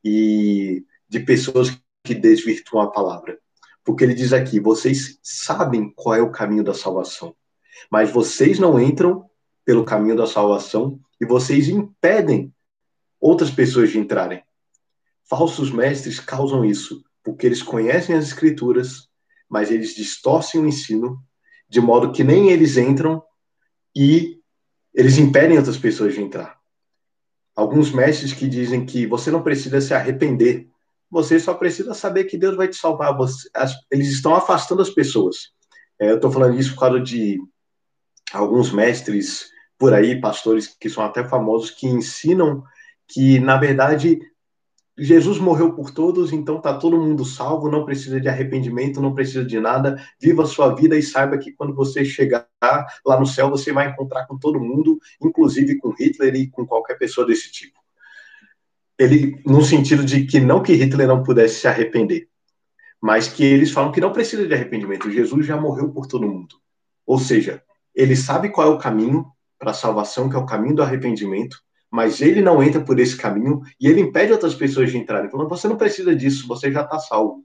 e 0.03 0.85
de 1.09 1.21
pessoas 1.21 1.79
que 2.03 2.15
desvirtuam 2.15 2.83
a 2.83 2.91
palavra. 2.91 3.39
Porque 3.85 4.05
ele 4.05 4.15
diz 4.15 4.33
aqui: 4.33 4.61
vocês 4.61 5.19
sabem 5.23 5.93
qual 5.95 6.15
é 6.15 6.23
o 6.23 6.31
caminho 6.31 6.65
da 6.65 6.75
salvação, 6.75 7.35
mas 7.91 8.11
vocês 8.11 8.59
não 8.59 8.81
entram 8.81 9.29
pelo 9.65 9.85
caminho 9.85 10.17
da 10.17 10.27
salvação 10.27 11.01
e 11.21 11.27
vocês 11.27 11.69
impedem 11.69 12.53
outras 13.21 13.51
pessoas 13.51 13.91
de 13.91 13.99
entrarem. 13.99 14.43
Falsos 15.25 15.71
mestres 15.71 16.19
causam 16.19 16.65
isso 16.65 17.05
porque 17.23 17.47
eles 17.47 17.63
conhecem 17.63 18.17
as 18.17 18.27
escrituras, 18.27 19.09
mas 19.49 19.71
eles 19.71 19.95
distorcem 19.95 20.61
o 20.61 20.67
ensino 20.67 21.23
de 21.69 21.81
modo 21.81 22.13
que 22.13 22.25
nem 22.25 22.51
eles 22.51 22.77
entram 22.77 23.23
e 23.95 24.41
eles 24.93 25.17
impedem 25.19 25.57
outras 25.57 25.79
pessoas 25.79 26.15
de 26.15 26.21
entrar. 26.21 26.59
Alguns 27.55 27.93
mestres 27.93 28.33
que 28.33 28.49
dizem 28.49 28.85
que 28.85 29.07
você 29.07 29.31
não 29.31 29.43
precisa 29.43 29.81
se 29.81 29.95
arrepender, 29.95 30.69
você 31.13 31.39
só 31.39 31.53
precisa 31.53 31.93
saber 31.93 32.25
que 32.25 32.39
Deus 32.39 32.57
vai 32.57 32.67
te 32.67 32.77
salvar. 32.77 33.15
Você, 33.19 33.47
as, 33.53 33.75
eles 33.91 34.09
estão 34.09 34.35
afastando 34.35 34.81
as 34.81 34.89
pessoas. 34.89 35.51
É, 36.01 36.11
eu 36.11 36.17
estou 36.17 36.33
falando 36.33 36.59
isso 36.59 36.73
por 36.73 36.81
causa 36.81 37.01
de 37.01 37.39
alguns 38.33 38.73
mestres 38.73 39.51
por 39.79 39.93
aí, 39.93 40.19
pastores 40.19 40.75
que 40.81 40.89
são 40.89 41.05
até 41.05 41.23
famosos, 41.23 41.71
que 41.71 41.87
ensinam 41.87 42.63
que, 43.07 43.39
na 43.41 43.59
verdade, 43.59 44.21
Jesus 44.97 45.37
morreu 45.37 45.75
por 45.75 45.91
todos, 45.91 46.33
então 46.33 46.63
tá 46.63 46.79
todo 46.79 46.99
mundo 46.99 47.27
salvo, 47.27 47.71
não 47.71 47.85
precisa 47.85 48.19
de 48.19 48.29
arrependimento, 48.29 48.99
não 48.99 49.15
precisa 49.15 49.45
de 49.45 49.61
nada. 49.61 50.03
Viva 50.19 50.45
a 50.45 50.47
sua 50.47 50.75
vida 50.75 50.97
e 50.97 51.03
saiba 51.03 51.37
que 51.37 51.53
quando 51.53 51.75
você 51.75 52.07
chegar 52.07 52.49
lá 53.05 53.21
no 53.21 53.27
céu, 53.27 53.51
você 53.51 53.71
vai 53.71 53.91
encontrar 53.91 54.27
com 54.27 54.39
todo 54.39 54.59
mundo, 54.59 54.99
inclusive 55.21 55.77
com 55.77 55.91
Hitler 55.91 56.35
e 56.37 56.51
com 56.51 56.67
qualquer 56.67 56.97
pessoa 56.97 57.27
desse 57.27 57.53
tipo. 57.53 57.82
Ele, 59.03 59.41
no 59.45 59.63
sentido 59.63 60.05
de 60.05 60.25
que 60.27 60.41
não 60.41 60.63
que 60.63 60.75
Hitler 60.75 61.09
não 61.09 61.23
pudesse 61.23 61.61
se 61.61 61.69
arrepender, 61.69 62.29
mas 63.01 63.29
que 63.29 63.45
eles 63.45 63.71
falam 63.71 63.93
que 63.93 64.01
não 64.01 64.13
precisa 64.13 64.47
de 64.47 64.55
arrependimento. 64.55 65.11
Jesus 65.11 65.47
já 65.47 65.57
morreu 65.57 65.91
por 65.91 66.07
todo 66.07 66.29
mundo. 66.29 66.55
Ou 67.07 67.19
seja, 67.19 67.63
ele 67.95 68.15
sabe 68.15 68.49
qual 68.51 68.69
é 68.69 68.71
o 68.71 68.79
caminho 68.79 69.27
para 69.59 69.73
a 69.73 69.75
salvação, 69.75 70.29
que 70.29 70.37
é 70.37 70.39
o 70.39 70.47
caminho 70.47 70.77
do 70.77 70.83
arrependimento 70.83 71.57
mas 71.93 72.23
ele 72.23 72.41
não 72.41 72.63
entra 72.63 72.81
por 72.83 72.99
esse 72.99 73.15
caminho 73.15 73.61
e 73.79 73.87
ele 73.87 74.01
impede 74.01 74.33
outras 74.33 74.55
pessoas 74.55 74.91
de 74.91 74.97
entrarem. 74.97 75.31
Falando, 75.31 75.51
você 75.51 75.69
não 75.69 75.77
precisa 75.77 76.17
disso, 76.17 76.49
você 76.49 76.73
já 76.73 76.81
está 76.81 76.99
salvo. 76.99 77.45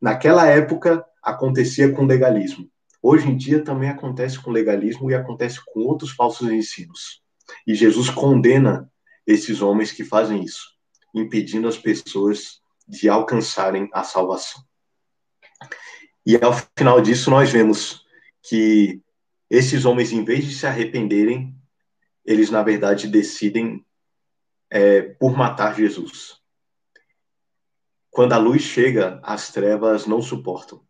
Naquela 0.00 0.48
época 0.48 1.04
acontecia 1.22 1.92
com 1.92 2.04
legalismo. 2.04 2.68
Hoje 3.00 3.30
em 3.30 3.36
dia 3.36 3.62
também 3.62 3.88
acontece 3.88 4.40
com 4.40 4.50
legalismo 4.50 5.08
e 5.08 5.14
acontece 5.14 5.60
com 5.64 5.78
outros 5.78 6.10
falsos 6.10 6.50
ensinos. 6.50 7.22
E 7.64 7.72
Jesus 7.72 8.10
condena 8.10 8.90
esses 9.26 9.62
homens 9.62 9.92
que 9.92 10.04
fazem 10.04 10.42
isso, 10.42 10.76
impedindo 11.14 11.68
as 11.68 11.78
pessoas 11.78 12.60
de 12.86 13.08
alcançarem 13.08 13.88
a 13.92 14.02
salvação. 14.02 14.62
E 16.24 16.36
ao 16.36 16.52
final 16.76 17.00
disso, 17.00 17.30
nós 17.30 17.50
vemos 17.50 18.04
que 18.42 19.00
esses 19.50 19.84
homens, 19.84 20.12
em 20.12 20.24
vez 20.24 20.44
de 20.44 20.54
se 20.54 20.66
arrependerem, 20.66 21.56
eles, 22.24 22.50
na 22.50 22.62
verdade, 22.62 23.08
decidem 23.08 23.84
é, 24.70 25.02
por 25.02 25.36
matar 25.36 25.76
Jesus. 25.76 26.40
Quando 28.10 28.32
a 28.32 28.38
luz 28.38 28.62
chega, 28.62 29.20
as 29.22 29.52
trevas 29.52 30.06
não 30.06 30.22
suportam. 30.22 30.86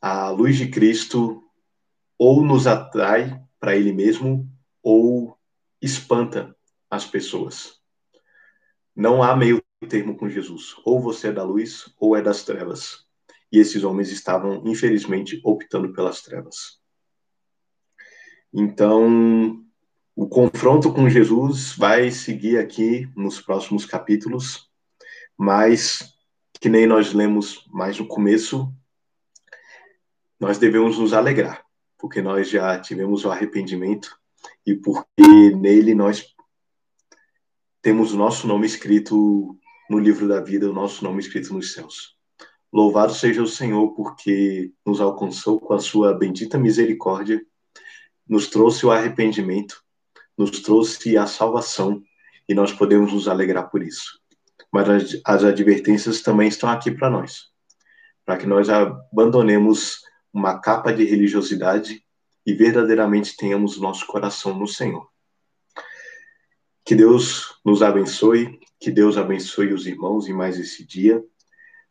A 0.00 0.30
luz 0.30 0.56
de 0.56 0.68
Cristo 0.68 1.42
ou 2.18 2.42
nos 2.44 2.66
atrai 2.66 3.42
para 3.60 3.76
Ele 3.76 3.92
mesmo 3.92 4.50
ou 4.82 5.38
espanta 5.80 6.56
as 6.90 7.04
pessoas. 7.04 7.78
Não 8.94 9.22
há 9.22 9.36
meio 9.36 9.62
termo 9.88 10.16
com 10.16 10.28
Jesus. 10.28 10.74
Ou 10.84 11.00
você 11.00 11.28
é 11.28 11.32
da 11.32 11.44
luz 11.44 11.92
ou 11.98 12.16
é 12.16 12.22
das 12.22 12.42
trevas. 12.42 13.06
E 13.50 13.58
esses 13.58 13.84
homens 13.84 14.10
estavam, 14.10 14.62
infelizmente, 14.66 15.40
optando 15.44 15.92
pelas 15.92 16.22
trevas. 16.22 16.80
Então, 18.52 19.64
o 20.16 20.28
confronto 20.28 20.92
com 20.92 21.08
Jesus 21.08 21.74
vai 21.76 22.10
seguir 22.10 22.58
aqui 22.58 23.08
nos 23.16 23.40
próximos 23.40 23.86
capítulos, 23.86 24.68
mas 25.36 26.14
que 26.60 26.68
nem 26.68 26.86
nós 26.86 27.12
lemos 27.12 27.64
mais 27.68 27.98
no 27.98 28.06
começo, 28.06 28.72
nós 30.40 30.58
devemos 30.58 30.98
nos 30.98 31.12
alegrar, 31.12 31.64
porque 31.96 32.20
nós 32.20 32.50
já 32.50 32.78
tivemos 32.80 33.24
o 33.24 33.30
arrependimento 33.30 34.18
e 34.66 34.74
porque 34.74 35.50
nele 35.56 35.94
nós 35.94 36.34
temos 37.80 38.12
o 38.12 38.16
nosso 38.16 38.46
nome 38.46 38.66
escrito 38.66 39.56
no 39.88 39.98
livro 39.98 40.28
da 40.28 40.40
vida, 40.40 40.68
o 40.68 40.72
nosso 40.72 41.04
nome 41.04 41.20
escrito 41.20 41.52
nos 41.54 41.72
céus. 41.72 42.16
Louvado 42.72 43.14
seja 43.14 43.42
o 43.42 43.46
Senhor, 43.46 43.94
porque 43.94 44.72
nos 44.84 45.00
alcançou 45.00 45.58
com 45.58 45.72
a 45.72 45.80
sua 45.80 46.12
bendita 46.12 46.58
misericórdia, 46.58 47.40
nos 48.28 48.48
trouxe 48.48 48.84
o 48.84 48.90
arrependimento, 48.90 49.82
nos 50.36 50.50
trouxe 50.60 51.16
a 51.16 51.26
salvação, 51.26 52.02
e 52.48 52.54
nós 52.54 52.72
podemos 52.72 53.12
nos 53.12 53.28
alegrar 53.28 53.70
por 53.70 53.82
isso. 53.82 54.20
Mas 54.72 54.88
as, 54.88 55.20
as 55.24 55.44
advertências 55.44 56.20
também 56.20 56.48
estão 56.48 56.68
aqui 56.68 56.90
para 56.90 57.08
nós, 57.08 57.44
para 58.24 58.36
que 58.36 58.46
nós 58.46 58.68
abandonemos 58.68 60.00
uma 60.32 60.58
capa 60.58 60.92
de 60.92 61.04
religiosidade 61.04 62.04
e 62.44 62.52
verdadeiramente 62.52 63.36
tenhamos 63.36 63.80
nosso 63.80 64.06
coração 64.06 64.58
no 64.58 64.66
Senhor. 64.66 65.08
Que 66.88 66.94
Deus 66.94 67.60
nos 67.62 67.82
abençoe, 67.82 68.58
que 68.80 68.90
Deus 68.90 69.18
abençoe 69.18 69.74
os 69.74 69.86
irmãos 69.86 70.26
em 70.26 70.32
mais 70.32 70.58
esse 70.58 70.86
dia. 70.86 71.22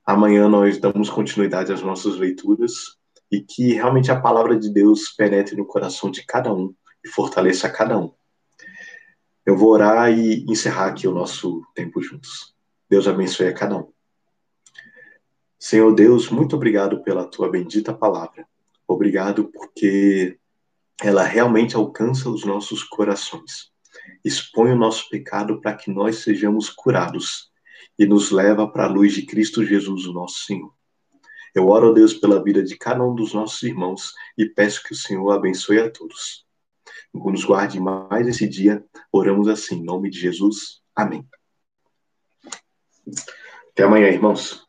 Amanhã 0.04 0.50
nós 0.50 0.80
damos 0.80 1.08
continuidade 1.08 1.72
às 1.72 1.84
nossas 1.84 2.16
leituras 2.16 2.98
e 3.32 3.39
que 3.39 3.74
realmente 3.74 4.12
a 4.12 4.20
palavra 4.20 4.58
de 4.58 4.74
Deus 4.74 5.10
penetre 5.10 5.56
no 5.56 5.68
coração 5.68 6.10
de 6.10 6.26
cada 6.26 6.52
um 6.52 6.74
e 7.06 7.10
fortaleça 7.10 7.70
cada 7.70 7.95
um. 7.95 8.12
Eu 9.45 9.56
vou 9.56 9.70
orar 9.70 10.12
e 10.12 10.43
encerrar 10.50 10.88
aqui 10.88 11.08
o 11.08 11.14
nosso 11.14 11.62
tempo 11.76 12.02
juntos. 12.02 12.56
Deus 12.89 13.08
abençoe 13.08 13.50
a 13.50 13.54
cada 13.54 13.78
um. 13.78 13.91
Senhor 15.60 15.93
Deus, 15.93 16.28
muito 16.32 16.56
obrigado 16.56 17.04
pela 17.04 17.28
tua 17.28 17.52
bendita 17.52 17.93
palavra. 17.93 18.48
Obrigado 18.88 19.48
porque 19.50 20.39
ela 21.00 21.22
realmente 21.22 21.76
alcança 21.76 22.32
os 22.32 22.43
nossos 22.43 22.82
corações 22.84 23.76
expõe 24.24 24.72
o 24.72 24.78
nosso 24.78 25.10
pecado 25.10 25.60
para 25.62 25.76
que 25.76 25.91
nós 25.91 26.18
sejamos 26.18 26.70
curados 26.70 27.51
e 27.97 28.05
nos 28.05 28.32
leva 28.32 28.68
para 28.68 28.86
a 28.86 28.89
luz 28.89 29.14
de 29.14 29.26
Cristo 29.26 29.66
Jesus, 29.66 30.05
o 30.05 30.14
nosso 30.14 30.39
Senhor. 30.45 30.74
Eu 31.53 31.68
oro, 31.70 31.89
a 31.89 31.93
Deus, 31.93 32.14
pela 32.14 32.43
vida 32.43 32.62
de 32.62 32.78
cada 32.78 33.03
um 33.03 33.16
dos 33.16 33.34
nossos 33.34 33.64
irmãos 33.64 34.14
e 34.38 34.45
peço 34.45 34.84
que 34.84 34.93
o 34.93 34.95
Senhor 34.95 35.32
abençoe 35.32 35.80
a 35.80 35.89
todos. 35.89 36.45
Nos 37.14 37.43
guarde 37.43 37.80
mais 37.80 38.28
esse 38.28 38.47
dia. 38.47 38.86
Oramos 39.12 39.47
assim, 39.47 39.78
em 39.78 39.84
nome 39.84 40.10
de 40.10 40.20
Jesus. 40.20 40.82
Amém. 40.95 41.28
Até 43.72 43.84
amanhã, 43.84 44.08
irmãos. 44.08 44.66